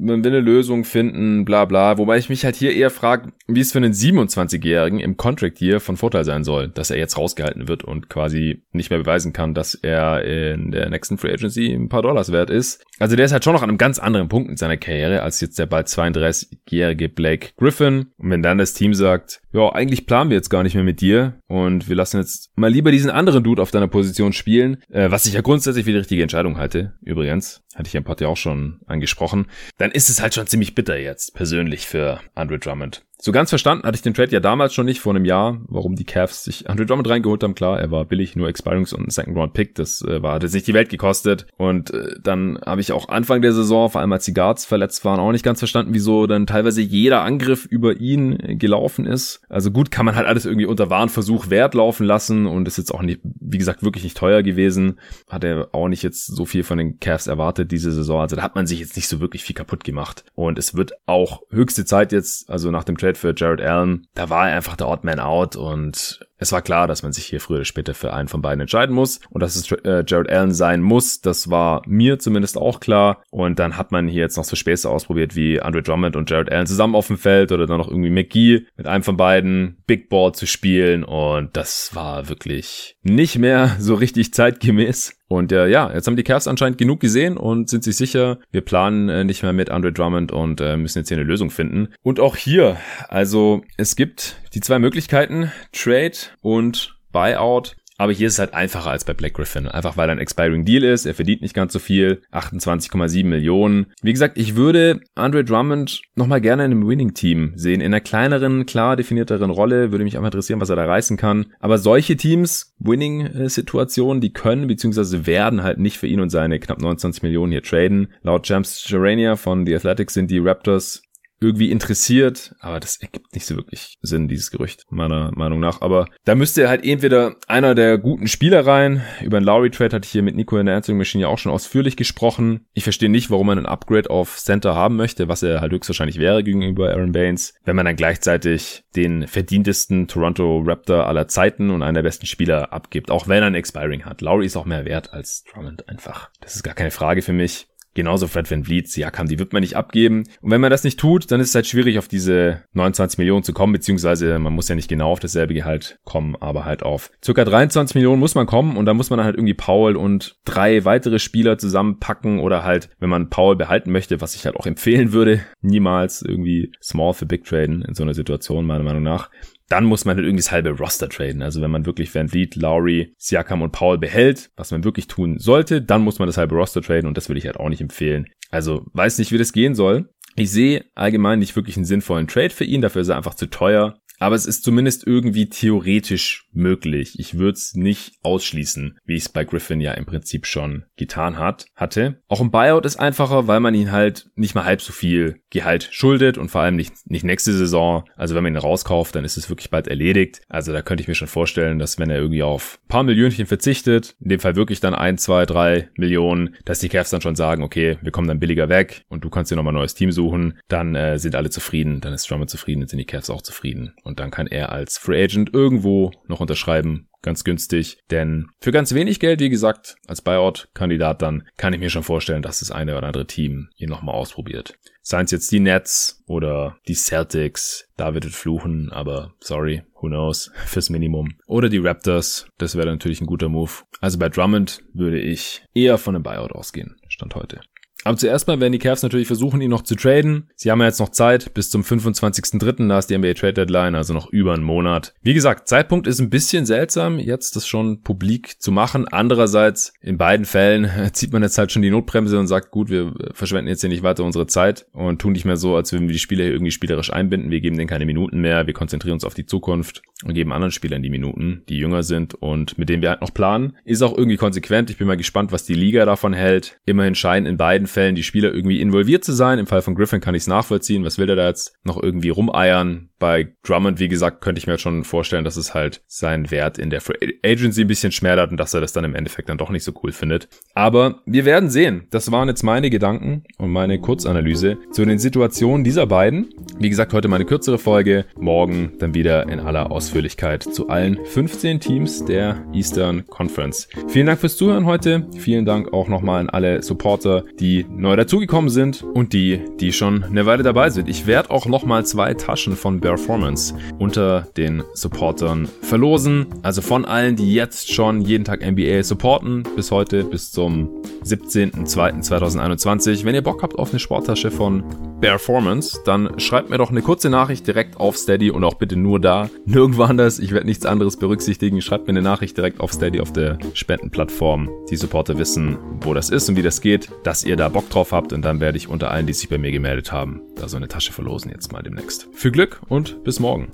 man 0.00 0.24
will 0.24 0.32
eine 0.32 0.40
Lösung 0.40 0.84
finden, 0.84 1.44
bla 1.44 1.66
bla. 1.66 1.98
Wobei 1.98 2.16
ich 2.16 2.30
mich 2.30 2.46
halt 2.46 2.56
hier 2.56 2.74
eher 2.74 2.88
frage, 2.88 3.32
wie 3.46 3.60
es 3.60 3.72
für 3.72 3.78
einen 3.78 3.92
27-Jährigen 3.92 4.98
im 4.98 5.18
Contract 5.18 5.58
hier 5.58 5.80
von 5.80 5.98
Vorteil 5.98 6.24
sein 6.24 6.42
soll, 6.42 6.68
dass 6.68 6.90
er 6.90 6.96
jetzt 6.96 7.18
rausgehalten 7.18 7.68
wird 7.68 7.84
und 7.84 8.08
quasi 8.08 8.62
nicht 8.72 8.88
mehr 8.88 9.00
beweisen 9.00 9.34
kann, 9.34 9.52
dass 9.52 9.74
er 9.74 10.24
in 10.24 10.70
der 10.70 10.88
nächsten 10.88 11.18
Free 11.18 11.32
Agency 11.32 11.70
ein 11.70 11.90
paar 11.90 12.00
Dollars 12.00 12.32
wert 12.32 12.48
ist. 12.48 12.82
Also 12.98 13.14
der 13.14 13.26
ist 13.26 13.32
halt 13.32 13.44
schon 13.44 13.52
noch 13.52 13.62
an 13.62 13.68
einem 13.68 13.78
ganz 13.78 13.98
anderen 13.98 14.28
Punkt 14.28 14.50
in 14.50 14.56
seiner 14.56 14.78
Karriere 14.78 15.22
als 15.22 15.40
jetzt 15.42 15.58
der 15.58 15.66
bald 15.66 15.88
32-jährige 15.88 17.10
Blake 17.10 17.48
Griffin. 17.58 18.06
Und 18.16 18.30
wenn 18.30 18.42
dann 18.42 18.56
das 18.56 18.72
Team 18.72 18.94
sagt, 18.94 19.42
ja, 19.52 19.72
eigentlich 19.72 20.06
planen 20.06 20.30
wir 20.30 20.36
jetzt 20.36 20.50
gar 20.50 20.62
nicht 20.62 20.74
mehr 20.74 20.84
mit 20.84 21.00
dir 21.00 21.34
und 21.48 21.88
wir 21.88 21.96
lassen 21.96 22.18
jetzt 22.18 22.50
mal 22.56 22.70
lieber 22.70 22.90
diesen 22.92 23.10
anderen 23.10 23.42
Dude 23.42 23.62
auf 23.62 23.70
deiner 23.70 23.88
Position 23.88 24.32
spielen, 24.32 24.82
äh, 24.88 25.10
was 25.10 25.26
ich 25.26 25.34
ja 25.34 25.40
grundsätzlich 25.40 25.84
für 25.84 25.92
die 25.92 25.98
richtige 25.98 26.22
Entscheidung 26.22 26.56
halte, 26.56 26.94
übrigens, 27.02 27.62
hatte 27.74 27.88
ich 27.88 27.94
im 27.94 28.04
Pod 28.04 28.20
ja 28.20 28.28
auch 28.28 28.36
schon 28.36 28.80
angesprochen, 28.86 29.46
dann 29.78 29.90
ist 29.90 30.08
es 30.08 30.20
halt 30.20 30.34
schon 30.34 30.46
ziemlich 30.46 30.74
bitter 30.74 30.98
jetzt, 30.98 31.34
persönlich 31.34 31.86
für 31.86 32.20
Andre 32.34 32.58
Drummond. 32.58 33.02
So 33.22 33.32
ganz 33.32 33.50
verstanden 33.50 33.86
hatte 33.86 33.96
ich 33.96 34.02
den 34.02 34.14
Trade 34.14 34.30
ja 34.30 34.40
damals 34.40 34.72
schon 34.72 34.86
nicht 34.86 35.00
vor 35.00 35.14
einem 35.14 35.26
Jahr, 35.26 35.60
warum 35.68 35.94
die 35.94 36.06
Cavs 36.06 36.42
sich 36.42 36.70
Andre 36.70 36.86
Drummond 36.86 37.06
reingeholt 37.06 37.42
haben. 37.42 37.54
Klar, 37.54 37.78
er 37.78 37.90
war 37.90 38.06
billig, 38.06 38.34
nur 38.34 38.48
Expirings 38.48 38.94
und 38.94 39.06
ein 39.06 39.10
Second 39.10 39.36
Round 39.36 39.52
Pick, 39.52 39.74
das 39.74 40.00
äh, 40.00 40.22
war 40.22 40.36
hat 40.36 40.42
jetzt 40.42 40.54
nicht 40.54 40.66
die 40.66 40.72
Welt 40.72 40.88
gekostet. 40.88 41.46
Und 41.58 41.92
äh, 41.92 42.14
dann 42.22 42.58
habe 42.64 42.80
ich 42.80 42.92
auch 42.92 43.10
Anfang 43.10 43.42
der 43.42 43.52
Saison, 43.52 43.90
vor 43.90 44.00
allem 44.00 44.12
als 44.12 44.24
die 44.24 44.32
Guards 44.32 44.64
verletzt 44.64 45.04
waren, 45.04 45.20
auch 45.20 45.32
nicht 45.32 45.44
ganz 45.44 45.58
verstanden, 45.58 45.92
wieso 45.92 46.26
dann 46.26 46.46
teilweise 46.46 46.80
jeder 46.80 47.22
Angriff 47.22 47.66
über 47.66 47.94
ihn 48.00 48.58
gelaufen 48.58 49.04
ist. 49.04 49.39
Also 49.50 49.70
gut, 49.70 49.90
kann 49.90 50.06
man 50.06 50.14
halt 50.14 50.26
alles 50.26 50.46
irgendwie 50.46 50.66
unter 50.66 50.90
Warnversuch 50.90 51.50
Wert 51.50 51.74
laufen 51.74 52.06
lassen 52.06 52.46
und 52.46 52.68
ist 52.68 52.78
jetzt 52.78 52.94
auch 52.94 53.02
nicht, 53.02 53.20
wie 53.22 53.58
gesagt, 53.58 53.82
wirklich 53.82 54.04
nicht 54.04 54.16
teuer 54.16 54.42
gewesen. 54.42 55.00
Hat 55.28 55.44
er 55.44 55.68
auch 55.72 55.88
nicht 55.88 56.02
jetzt 56.02 56.26
so 56.26 56.46
viel 56.46 56.62
von 56.62 56.78
den 56.78 57.00
Cavs 57.00 57.26
erwartet 57.26 57.72
diese 57.72 57.90
Saison. 57.90 58.20
Also 58.20 58.36
da 58.36 58.42
hat 58.42 58.54
man 58.54 58.66
sich 58.66 58.78
jetzt 58.78 58.96
nicht 58.96 59.08
so 59.08 59.20
wirklich 59.20 59.42
viel 59.42 59.56
kaputt 59.56 59.82
gemacht. 59.82 60.24
Und 60.34 60.58
es 60.58 60.74
wird 60.74 60.92
auch 61.06 61.42
höchste 61.50 61.84
Zeit 61.84 62.12
jetzt, 62.12 62.48
also 62.48 62.70
nach 62.70 62.84
dem 62.84 62.96
Trade 62.96 63.16
für 63.16 63.34
Jared 63.36 63.60
Allen, 63.60 64.06
da 64.14 64.30
war 64.30 64.48
er 64.48 64.56
einfach 64.56 64.76
der 64.76 64.88
Odd 64.88 65.04
Man 65.04 65.18
Out 65.18 65.56
und 65.56 66.20
es 66.40 66.52
war 66.52 66.62
klar, 66.62 66.86
dass 66.86 67.02
man 67.02 67.12
sich 67.12 67.26
hier 67.26 67.40
früher 67.40 67.58
oder 67.58 67.64
später 67.66 67.94
für 67.94 68.14
einen 68.14 68.28
von 68.28 68.40
beiden 68.40 68.62
entscheiden 68.62 68.94
muss 68.94 69.20
und 69.28 69.42
dass 69.42 69.56
es 69.56 69.70
äh, 69.70 70.02
Jared 70.06 70.30
Allen 70.30 70.52
sein 70.52 70.80
muss. 70.80 71.20
Das 71.20 71.50
war 71.50 71.82
mir 71.86 72.18
zumindest 72.18 72.56
auch 72.56 72.80
klar. 72.80 73.22
Und 73.30 73.58
dann 73.58 73.76
hat 73.76 73.92
man 73.92 74.08
hier 74.08 74.22
jetzt 74.22 74.38
noch 74.38 74.44
so 74.44 74.56
Späße 74.56 74.88
ausprobiert 74.88 75.36
wie 75.36 75.60
Andre 75.60 75.82
Drummond 75.82 76.16
und 76.16 76.30
Jared 76.30 76.50
Allen 76.50 76.66
zusammen 76.66 76.94
auf 76.94 77.08
dem 77.08 77.18
Feld 77.18 77.52
oder 77.52 77.66
dann 77.66 77.78
noch 77.78 77.88
irgendwie 77.88 78.10
McGee 78.10 78.66
mit 78.76 78.86
einem 78.86 79.04
von 79.04 79.18
beiden 79.18 79.82
Big 79.86 80.08
Board 80.08 80.36
zu 80.36 80.46
spielen 80.46 81.04
und 81.04 81.56
das 81.56 81.94
war 81.94 82.28
wirklich 82.30 82.96
nicht 83.02 83.38
mehr 83.38 83.76
so 83.78 83.94
richtig 83.94 84.32
zeitgemäß. 84.32 85.19
Und 85.30 85.52
äh, 85.52 85.68
ja, 85.68 85.92
jetzt 85.94 86.08
haben 86.08 86.16
die 86.16 86.24
Cavs 86.24 86.48
anscheinend 86.48 86.76
genug 86.76 86.98
gesehen 86.98 87.36
und 87.36 87.70
sind 87.70 87.84
sich 87.84 87.96
sicher, 87.96 88.40
wir 88.50 88.62
planen 88.62 89.08
äh, 89.08 89.22
nicht 89.22 89.44
mehr 89.44 89.52
mit 89.52 89.70
Andre 89.70 89.92
Drummond 89.92 90.32
und 90.32 90.60
äh, 90.60 90.76
müssen 90.76 90.98
jetzt 90.98 91.08
hier 91.08 91.18
eine 91.18 91.26
Lösung 91.26 91.50
finden. 91.50 91.94
Und 92.02 92.18
auch 92.18 92.34
hier, 92.34 92.78
also 93.08 93.62
es 93.76 93.94
gibt 93.94 94.42
die 94.54 94.60
zwei 94.60 94.80
Möglichkeiten, 94.80 95.52
Trade 95.70 96.16
und 96.40 96.96
Buyout. 97.12 97.76
Aber 98.00 98.12
hier 98.12 98.28
ist 98.28 98.32
es 98.32 98.38
halt 98.38 98.54
einfacher 98.54 98.88
als 98.88 99.04
bei 99.04 99.12
Black 99.12 99.34
Griffin. 99.34 99.68
Einfach 99.68 99.98
weil 99.98 100.08
er 100.08 100.12
ein 100.12 100.18
Expiring 100.18 100.64
Deal 100.64 100.84
ist. 100.84 101.04
Er 101.04 101.12
verdient 101.12 101.42
nicht 101.42 101.52
ganz 101.52 101.74
so 101.74 101.78
viel. 101.78 102.22
28,7 102.32 103.26
Millionen. 103.26 103.88
Wie 104.00 104.14
gesagt, 104.14 104.38
ich 104.38 104.56
würde 104.56 105.00
Andre 105.14 105.44
Drummond 105.44 106.00
nochmal 106.14 106.40
gerne 106.40 106.64
in 106.64 106.70
einem 106.70 106.88
Winning-Team 106.88 107.52
sehen. 107.56 107.82
In 107.82 107.88
einer 107.88 108.00
kleineren, 108.00 108.64
klar 108.64 108.96
definierteren 108.96 109.50
Rolle. 109.50 109.92
Würde 109.92 110.04
mich 110.04 110.16
einfach 110.16 110.28
interessieren, 110.28 110.62
was 110.62 110.70
er 110.70 110.76
da 110.76 110.86
reißen 110.86 111.18
kann. 111.18 111.52
Aber 111.58 111.76
solche 111.76 112.16
Teams, 112.16 112.74
Winning-Situationen, 112.78 114.22
die 114.22 114.32
können 114.32 114.66
bzw. 114.66 115.26
werden 115.26 115.62
halt 115.62 115.78
nicht 115.78 115.98
für 115.98 116.06
ihn 116.06 116.20
und 116.20 116.30
seine 116.30 116.58
knapp 116.58 116.80
29 116.80 117.22
Millionen 117.22 117.52
hier 117.52 117.62
traden. 117.62 118.14
Laut 118.22 118.48
James 118.48 118.82
Gerania 118.88 119.36
von 119.36 119.66
The 119.66 119.74
Athletics 119.74 120.14
sind 120.14 120.30
die 120.30 120.38
Raptors 120.38 121.02
irgendwie 121.40 121.70
interessiert, 121.70 122.54
aber 122.60 122.80
das 122.80 122.96
ergibt 122.96 123.34
nicht 123.34 123.46
so 123.46 123.56
wirklich 123.56 123.98
Sinn, 124.02 124.28
dieses 124.28 124.50
Gerücht, 124.50 124.84
meiner 124.90 125.30
Meinung 125.34 125.58
nach. 125.58 125.80
Aber 125.80 126.06
da 126.24 126.34
müsste 126.34 126.68
halt 126.68 126.84
entweder 126.84 127.36
einer 127.48 127.74
der 127.74 127.96
guten 127.98 128.28
Spieler 128.28 128.66
rein. 128.66 129.02
Über 129.22 129.38
einen 129.38 129.46
Lowry 129.46 129.70
Trade 129.70 129.96
hatte 129.96 130.06
ich 130.06 130.12
hier 130.12 130.22
mit 130.22 130.36
Nico 130.36 130.58
in 130.58 130.66
der 130.66 130.76
Answering 130.76 130.98
Machine 130.98 131.22
ja 131.22 131.28
auch 131.28 131.38
schon 131.38 131.52
ausführlich 131.52 131.96
gesprochen. 131.96 132.66
Ich 132.74 132.84
verstehe 132.84 133.08
nicht, 133.08 133.30
warum 133.30 133.46
man 133.46 133.58
ein 133.58 133.66
Upgrade 133.66 134.10
auf 134.10 134.38
Center 134.38 134.74
haben 134.74 134.96
möchte, 134.96 135.28
was 135.28 135.42
er 135.42 135.60
halt 135.60 135.72
höchstwahrscheinlich 135.72 136.18
wäre 136.18 136.44
gegenüber 136.44 136.90
Aaron 136.90 137.12
Baines, 137.12 137.54
wenn 137.64 137.76
man 137.76 137.86
dann 137.86 137.96
gleichzeitig 137.96 138.84
den 138.94 139.26
verdientesten 139.26 140.08
Toronto 140.08 140.62
Raptor 140.66 141.06
aller 141.06 141.28
Zeiten 141.28 141.70
und 141.70 141.82
einen 141.82 141.94
der 141.94 142.02
besten 142.02 142.26
Spieler 142.26 142.72
abgibt, 142.72 143.10
auch 143.10 143.28
wenn 143.28 143.42
er 143.42 143.46
ein 143.46 143.54
Expiring 143.54 144.04
hat. 144.04 144.20
Lowry 144.20 144.44
ist 144.44 144.56
auch 144.56 144.66
mehr 144.66 144.84
wert 144.84 145.14
als 145.14 145.44
Drummond 145.44 145.88
einfach. 145.88 146.30
Das 146.40 146.54
ist 146.54 146.62
gar 146.62 146.74
keine 146.74 146.90
Frage 146.90 147.22
für 147.22 147.32
mich. 147.32 147.69
Genauso 147.94 148.28
Fred 148.28 148.50
Van 148.50 148.64
Vliet, 148.64 148.88
Siakam, 148.88 149.26
die 149.26 149.38
wird 149.38 149.52
man 149.52 149.62
nicht 149.62 149.76
abgeben. 149.76 150.24
Und 150.40 150.50
wenn 150.50 150.60
man 150.60 150.70
das 150.70 150.84
nicht 150.84 150.98
tut, 150.98 151.30
dann 151.30 151.40
ist 151.40 151.48
es 151.48 151.54
halt 151.54 151.66
schwierig, 151.66 151.98
auf 151.98 152.06
diese 152.06 152.62
29 152.72 153.18
Millionen 153.18 153.42
zu 153.42 153.52
kommen, 153.52 153.72
beziehungsweise 153.72 154.38
man 154.38 154.52
muss 154.52 154.68
ja 154.68 154.74
nicht 154.74 154.88
genau 154.88 155.10
auf 155.10 155.20
dasselbe 155.20 155.54
Gehalt 155.54 155.98
kommen, 156.04 156.36
aber 156.36 156.64
halt 156.64 156.82
auf 156.82 157.10
circa 157.24 157.44
23 157.44 157.96
Millionen 157.96 158.20
muss 158.20 158.34
man 158.34 158.46
kommen 158.46 158.76
und 158.76 158.86
da 158.86 158.94
muss 158.94 159.10
man 159.10 159.22
halt 159.24 159.36
irgendwie 159.36 159.54
Paul 159.54 159.96
und 159.96 160.36
drei 160.44 160.84
weitere 160.84 161.18
Spieler 161.18 161.58
zusammenpacken 161.58 162.38
oder 162.38 162.62
halt, 162.62 162.90
wenn 163.00 163.10
man 163.10 163.28
Paul 163.28 163.56
behalten 163.56 163.90
möchte, 163.90 164.20
was 164.20 164.34
ich 164.34 164.44
halt 164.44 164.56
auch 164.56 164.66
empfehlen 164.66 165.12
würde, 165.12 165.40
niemals 165.60 166.22
irgendwie 166.22 166.72
small 166.80 167.12
für 167.12 167.26
big 167.26 167.44
traden 167.44 167.82
in 167.82 167.94
so 167.94 168.02
einer 168.02 168.14
Situation, 168.14 168.66
meiner 168.66 168.84
Meinung 168.84 169.02
nach 169.02 169.30
dann 169.70 169.84
muss 169.84 170.04
man 170.04 170.16
halt 170.16 170.26
irgendwie 170.26 170.42
das 170.42 170.52
halbe 170.52 170.70
Roster 170.70 171.08
traden. 171.08 171.42
Also 171.42 171.62
wenn 171.62 171.70
man 171.70 171.86
wirklich 171.86 172.12
Van 172.14 172.28
Vliet, 172.28 172.56
Lowry, 172.56 173.14
Siakam 173.16 173.62
und 173.62 173.70
Paul 173.70 173.98
behält, 173.98 174.50
was 174.56 174.72
man 174.72 174.84
wirklich 174.84 175.06
tun 175.06 175.38
sollte, 175.38 175.80
dann 175.80 176.02
muss 176.02 176.18
man 176.18 176.26
das 176.26 176.36
halbe 176.36 176.56
Roster 176.56 176.82
traden 176.82 177.06
und 177.06 177.16
das 177.16 177.28
würde 177.28 177.38
ich 177.38 177.46
halt 177.46 177.56
auch 177.56 177.68
nicht 177.68 177.80
empfehlen. 177.80 178.26
Also 178.50 178.84
weiß 178.92 179.18
nicht, 179.18 179.30
wie 179.30 179.38
das 179.38 179.52
gehen 179.52 179.76
soll. 179.76 180.10
Ich 180.34 180.50
sehe 180.50 180.84
allgemein 180.96 181.38
nicht 181.38 181.54
wirklich 181.54 181.76
einen 181.76 181.84
sinnvollen 181.84 182.26
Trade 182.26 182.50
für 182.50 182.64
ihn, 182.64 182.80
dafür 182.80 183.02
ist 183.02 183.08
er 183.08 183.16
einfach 183.16 183.34
zu 183.34 183.46
teuer. 183.46 184.00
Aber 184.20 184.36
es 184.36 184.44
ist 184.44 184.62
zumindest 184.62 185.06
irgendwie 185.06 185.48
theoretisch 185.48 186.46
möglich. 186.52 187.18
Ich 187.18 187.38
würde 187.38 187.56
es 187.56 187.74
nicht 187.74 188.12
ausschließen, 188.22 188.98
wie 189.04 189.16
ich 189.16 189.22
es 189.22 189.28
bei 189.30 189.44
Griffin 189.44 189.80
ja 189.80 189.92
im 189.94 190.04
Prinzip 190.04 190.46
schon 190.46 190.84
getan 190.96 191.38
hat, 191.38 191.66
hatte. 191.74 192.20
Auch 192.28 192.42
ein 192.42 192.50
Buyout 192.50 192.84
ist 192.84 192.98
einfacher, 192.98 193.46
weil 193.46 193.60
man 193.60 193.74
ihn 193.74 193.92
halt 193.92 194.30
nicht 194.34 194.54
mal 194.54 194.66
halb 194.66 194.82
so 194.82 194.92
viel 194.92 195.40
Gehalt 195.48 195.88
schuldet 195.90 196.36
und 196.36 196.50
vor 196.50 196.60
allem 196.60 196.76
nicht, 196.76 196.92
nicht 197.10 197.24
nächste 197.24 197.54
Saison. 197.54 198.04
Also 198.14 198.34
wenn 198.34 198.42
man 198.42 198.54
ihn 198.54 198.58
rauskauft, 198.58 199.14
dann 199.14 199.24
ist 199.24 199.38
es 199.38 199.48
wirklich 199.48 199.70
bald 199.70 199.88
erledigt. 199.88 200.42
Also 200.48 200.72
da 200.72 200.82
könnte 200.82 201.00
ich 201.00 201.08
mir 201.08 201.14
schon 201.14 201.26
vorstellen, 201.26 201.78
dass 201.78 201.98
wenn 201.98 202.10
er 202.10 202.18
irgendwie 202.18 202.42
auf 202.42 202.78
paar 202.88 203.02
Millionchen 203.04 203.46
verzichtet, 203.46 204.16
in 204.20 204.28
dem 204.28 204.40
Fall 204.40 204.54
wirklich 204.54 204.80
dann 204.80 204.94
ein, 204.94 205.16
zwei, 205.16 205.46
drei 205.46 205.88
Millionen, 205.96 206.56
dass 206.66 206.80
die 206.80 206.90
Cavs 206.90 207.08
dann 207.08 207.22
schon 207.22 207.36
sagen, 207.36 207.62
okay, 207.62 207.96
wir 208.02 208.12
kommen 208.12 208.28
dann 208.28 208.38
billiger 208.38 208.68
weg 208.68 209.02
und 209.08 209.24
du 209.24 209.30
kannst 209.30 209.50
dir 209.50 209.56
nochmal 209.56 209.72
ein 209.72 209.78
neues 209.78 209.94
Team 209.94 210.12
suchen, 210.12 210.58
dann 210.68 210.94
äh, 210.94 211.18
sind 211.18 211.34
alle 211.34 211.48
zufrieden, 211.48 212.02
dann 212.02 212.12
ist 212.12 212.30
Drummond 212.30 212.50
zufrieden, 212.50 212.80
dann 212.80 212.88
sind 212.88 212.98
die 212.98 213.06
Cavs 213.06 213.30
auch 213.30 213.42
zufrieden 213.42 213.94
und 214.09 214.09
dann 214.18 214.30
kann 214.30 214.46
er 214.46 214.72
als 214.72 214.98
Free 214.98 215.22
Agent 215.22 215.52
irgendwo 215.52 216.10
noch 216.26 216.40
unterschreiben. 216.40 217.08
Ganz 217.22 217.44
günstig, 217.44 217.98
denn 218.10 218.46
für 218.60 218.72
ganz 218.72 218.94
wenig 218.94 219.20
Geld, 219.20 219.40
wie 219.40 219.50
gesagt, 219.50 219.96
als 220.06 220.22
Buyout-Kandidat 220.22 221.20
dann 221.20 221.46
kann 221.58 221.74
ich 221.74 221.78
mir 221.78 221.90
schon 221.90 222.02
vorstellen, 222.02 222.40
dass 222.40 222.60
das 222.60 222.70
eine 222.70 222.96
oder 222.96 223.06
andere 223.06 223.26
Team 223.26 223.68
ihn 223.76 223.90
nochmal 223.90 224.14
ausprobiert. 224.14 224.78
Seien 225.02 225.26
es 225.26 225.30
jetzt 225.30 225.52
die 225.52 225.60
Nets 225.60 226.22
oder 226.26 226.78
die 226.88 226.94
Celtics, 226.94 227.88
da 227.98 228.14
wird 228.14 228.24
es 228.24 228.34
fluchen, 228.34 228.90
aber 228.90 229.34
sorry, 229.40 229.82
who 230.00 230.08
knows, 230.08 230.50
fürs 230.64 230.88
Minimum. 230.88 231.34
Oder 231.46 231.68
die 231.68 231.78
Raptors, 231.78 232.46
das 232.56 232.74
wäre 232.74 232.88
natürlich 232.88 233.20
ein 233.20 233.26
guter 233.26 233.50
Move. 233.50 233.72
Also 234.00 234.18
bei 234.18 234.30
Drummond 234.30 234.82
würde 234.94 235.20
ich 235.20 235.62
eher 235.74 235.98
von 235.98 236.14
einem 236.14 236.22
Buyout 236.22 236.52
ausgehen, 236.52 236.96
Stand 237.08 237.34
heute. 237.34 237.60
Aber 238.04 238.16
zuerst 238.16 238.46
mal 238.46 238.60
werden 238.60 238.72
die 238.72 238.78
Cavs 238.78 239.02
natürlich 239.02 239.26
versuchen, 239.26 239.60
ihn 239.60 239.70
noch 239.70 239.82
zu 239.82 239.94
traden. 239.94 240.48
Sie 240.54 240.70
haben 240.70 240.80
ja 240.80 240.86
jetzt 240.86 241.00
noch 241.00 241.10
Zeit 241.10 241.52
bis 241.54 241.70
zum 241.70 241.82
25.03. 241.82 242.88
Da 242.88 242.98
ist 242.98 243.10
die 243.10 243.18
NBA 243.18 243.34
Trade 243.34 243.52
Deadline, 243.54 243.94
also 243.94 244.14
noch 244.14 244.30
über 244.30 244.54
einen 244.54 244.62
Monat. 244.62 245.14
Wie 245.22 245.34
gesagt, 245.34 245.68
Zeitpunkt 245.68 246.06
ist 246.06 246.20
ein 246.20 246.30
bisschen 246.30 246.64
seltsam, 246.64 247.18
jetzt 247.18 247.56
das 247.56 247.66
schon 247.66 248.02
publik 248.02 248.60
zu 248.60 248.72
machen. 248.72 249.06
Andererseits, 249.08 249.92
in 250.00 250.16
beiden 250.16 250.46
Fällen 250.46 250.90
zieht 251.12 251.32
man 251.32 251.42
jetzt 251.42 251.58
halt 251.58 251.72
schon 251.72 251.82
die 251.82 251.90
Notbremse 251.90 252.38
und 252.38 252.46
sagt, 252.46 252.70
gut, 252.70 252.88
wir 252.88 253.12
verschwenden 253.32 253.68
jetzt 253.68 253.82
hier 253.82 253.90
nicht 253.90 254.02
weiter 254.02 254.24
unsere 254.24 254.46
Zeit 254.46 254.86
und 254.92 255.20
tun 255.20 255.32
nicht 255.32 255.44
mehr 255.44 255.56
so, 255.56 255.76
als 255.76 255.92
würden 255.92 256.08
wir 256.08 256.12
die 256.12 256.18
Spieler 256.18 256.44
hier 256.44 256.52
irgendwie 256.52 256.72
spielerisch 256.72 257.12
einbinden. 257.12 257.50
Wir 257.50 257.60
geben 257.60 257.76
denen 257.76 257.88
keine 257.88 258.06
Minuten 258.06 258.40
mehr, 258.40 258.66
wir 258.66 258.74
konzentrieren 258.74 259.14
uns 259.14 259.24
auf 259.24 259.34
die 259.34 259.46
Zukunft 259.46 260.02
und 260.24 260.34
geben 260.34 260.52
anderen 260.52 260.72
Spielern 260.72 261.02
die 261.02 261.10
Minuten, 261.10 261.62
die 261.68 261.78
jünger 261.78 262.02
sind 262.02 262.34
und 262.34 262.78
mit 262.78 262.88
denen 262.88 263.02
wir 263.02 263.10
halt 263.10 263.20
noch 263.20 263.34
planen. 263.34 263.76
Ist 263.84 264.02
auch 264.02 264.16
irgendwie 264.16 264.36
konsequent. 264.36 264.90
Ich 264.90 264.96
bin 264.96 265.06
mal 265.06 265.16
gespannt, 265.16 265.52
was 265.52 265.64
die 265.64 265.74
Liga 265.74 266.04
davon 266.04 266.32
hält. 266.32 266.78
Immerhin 266.86 267.14
scheinen 267.14 267.46
in 267.46 267.56
beiden 267.56 267.86
Fällen 267.90 268.14
die 268.14 268.22
Spieler 268.22 268.52
irgendwie 268.52 268.80
involviert 268.80 269.24
zu 269.24 269.32
sein. 269.32 269.58
Im 269.58 269.66
Fall 269.66 269.82
von 269.82 269.94
Griffin 269.94 270.20
kann 270.20 270.34
ich 270.34 270.42
es 270.42 270.46
nachvollziehen. 270.46 271.04
Was 271.04 271.18
will 271.18 271.26
der 271.26 271.36
da 271.36 271.48
jetzt 271.48 271.74
noch 271.84 272.02
irgendwie 272.02 272.30
rumeiern? 272.30 273.10
Bei 273.18 273.52
Drummond, 273.64 274.00
wie 274.00 274.08
gesagt, 274.08 274.40
könnte 274.40 274.58
ich 274.58 274.66
mir 274.66 274.78
schon 274.78 275.04
vorstellen, 275.04 275.44
dass 275.44 275.58
es 275.58 275.74
halt 275.74 276.02
seinen 276.06 276.50
Wert 276.50 276.78
in 276.78 276.88
der 276.88 277.02
Free 277.02 277.34
Agency 277.44 277.82
ein 277.82 277.86
bisschen 277.86 278.12
schmälert 278.12 278.50
und 278.50 278.56
dass 278.56 278.72
er 278.72 278.80
das 278.80 278.94
dann 278.94 279.04
im 279.04 279.14
Endeffekt 279.14 279.50
dann 279.50 279.58
doch 279.58 279.68
nicht 279.68 279.84
so 279.84 279.92
cool 280.02 280.12
findet. 280.12 280.48
Aber 280.74 281.20
wir 281.26 281.44
werden 281.44 281.68
sehen. 281.68 282.06
Das 282.10 282.32
waren 282.32 282.48
jetzt 282.48 282.62
meine 282.62 282.88
Gedanken 282.88 283.44
und 283.58 283.70
meine 283.70 284.00
Kurzanalyse 284.00 284.78
zu 284.90 285.04
den 285.04 285.18
Situationen 285.18 285.84
dieser 285.84 286.06
beiden. 286.06 286.48
Wie 286.78 286.88
gesagt, 286.88 287.12
heute 287.12 287.28
meine 287.28 287.44
kürzere 287.44 287.78
Folge. 287.78 288.24
Morgen 288.38 288.92
dann 288.98 289.14
wieder 289.14 289.48
in 289.50 289.60
aller 289.60 289.90
Ausführlichkeit 289.90 290.62
zu 290.62 290.88
allen 290.88 291.18
15 291.22 291.78
Teams 291.80 292.24
der 292.24 292.64
Eastern 292.72 293.26
Conference. 293.26 293.88
Vielen 294.08 294.26
Dank 294.26 294.40
fürs 294.40 294.56
Zuhören 294.56 294.86
heute. 294.86 295.26
Vielen 295.36 295.66
Dank 295.66 295.92
auch 295.92 296.08
nochmal 296.08 296.40
an 296.40 296.48
alle 296.48 296.82
Supporter, 296.82 297.44
neu 297.88 298.16
dazugekommen 298.16 298.70
sind 298.70 299.02
und 299.02 299.32
die, 299.32 299.60
die 299.80 299.92
schon 299.92 300.24
eine 300.24 300.46
Weile 300.46 300.62
dabei 300.62 300.90
sind. 300.90 301.08
Ich 301.08 301.26
werde 301.26 301.50
auch 301.50 301.66
nochmal 301.66 302.04
zwei 302.04 302.34
Taschen 302.34 302.76
von 302.76 303.00
Performance 303.00 303.74
unter 303.98 304.46
den 304.56 304.82
Supportern 304.94 305.68
verlosen. 305.82 306.46
Also 306.62 306.82
von 306.82 307.04
allen, 307.04 307.36
die 307.36 307.54
jetzt 307.54 307.92
schon 307.92 308.20
jeden 308.20 308.44
Tag 308.44 308.68
NBA 308.68 309.02
supporten, 309.02 309.64
bis 309.76 309.90
heute, 309.90 310.24
bis 310.24 310.52
zum 310.52 310.88
17.02.2021. 311.24 313.24
Wenn 313.24 313.34
ihr 313.34 313.42
Bock 313.42 313.62
habt 313.62 313.78
auf 313.78 313.90
eine 313.90 313.98
Sporttasche 313.98 314.50
von 314.50 314.84
Performance, 315.20 316.00
dann 316.04 316.40
schreibt 316.40 316.70
mir 316.70 316.78
doch 316.78 316.90
eine 316.90 317.02
kurze 317.02 317.28
Nachricht 317.30 317.66
direkt 317.66 317.98
auf 317.98 318.16
Steady 318.16 318.50
und 318.50 318.64
auch 318.64 318.74
bitte 318.74 318.96
nur 318.96 319.20
da, 319.20 319.50
nirgendwo 319.64 320.02
anders. 320.04 320.38
Ich 320.38 320.52
werde 320.52 320.66
nichts 320.66 320.86
anderes 320.86 321.16
berücksichtigen. 321.16 321.82
Schreibt 321.82 322.06
mir 322.06 322.12
eine 322.12 322.22
Nachricht 322.22 322.56
direkt 322.56 322.80
auf 322.80 322.92
Steady 322.92 323.20
auf 323.20 323.32
der 323.32 323.58
Spendenplattform. 323.74 324.70
Die 324.90 324.96
Supporter 324.96 325.38
wissen, 325.38 325.78
wo 326.00 326.14
das 326.14 326.30
ist 326.30 326.48
und 326.48 326.56
wie 326.56 326.62
das 326.62 326.80
geht, 326.80 327.10
dass 327.22 327.44
ihr 327.44 327.56
da 327.56 327.68
Bock 327.68 327.88
drauf 327.90 328.12
habt 328.12 328.32
und 328.32 328.42
dann 328.42 328.60
werde 328.60 328.78
ich 328.78 328.88
unter 328.88 329.10
allen, 329.10 329.26
die 329.26 329.34
sich 329.34 329.48
bei 329.48 329.58
mir 329.58 329.72
gemeldet 329.72 330.10
haben, 330.12 330.40
da 330.56 330.68
so 330.68 330.76
eine 330.76 330.88
Tasche 330.88 331.12
verlosen 331.12 331.50
jetzt 331.50 331.72
mal 331.72 331.82
demnächst. 331.82 332.28
Viel 332.32 332.50
Glück 332.50 332.80
und 332.88 333.22
bis 333.24 333.40
morgen. 333.40 333.68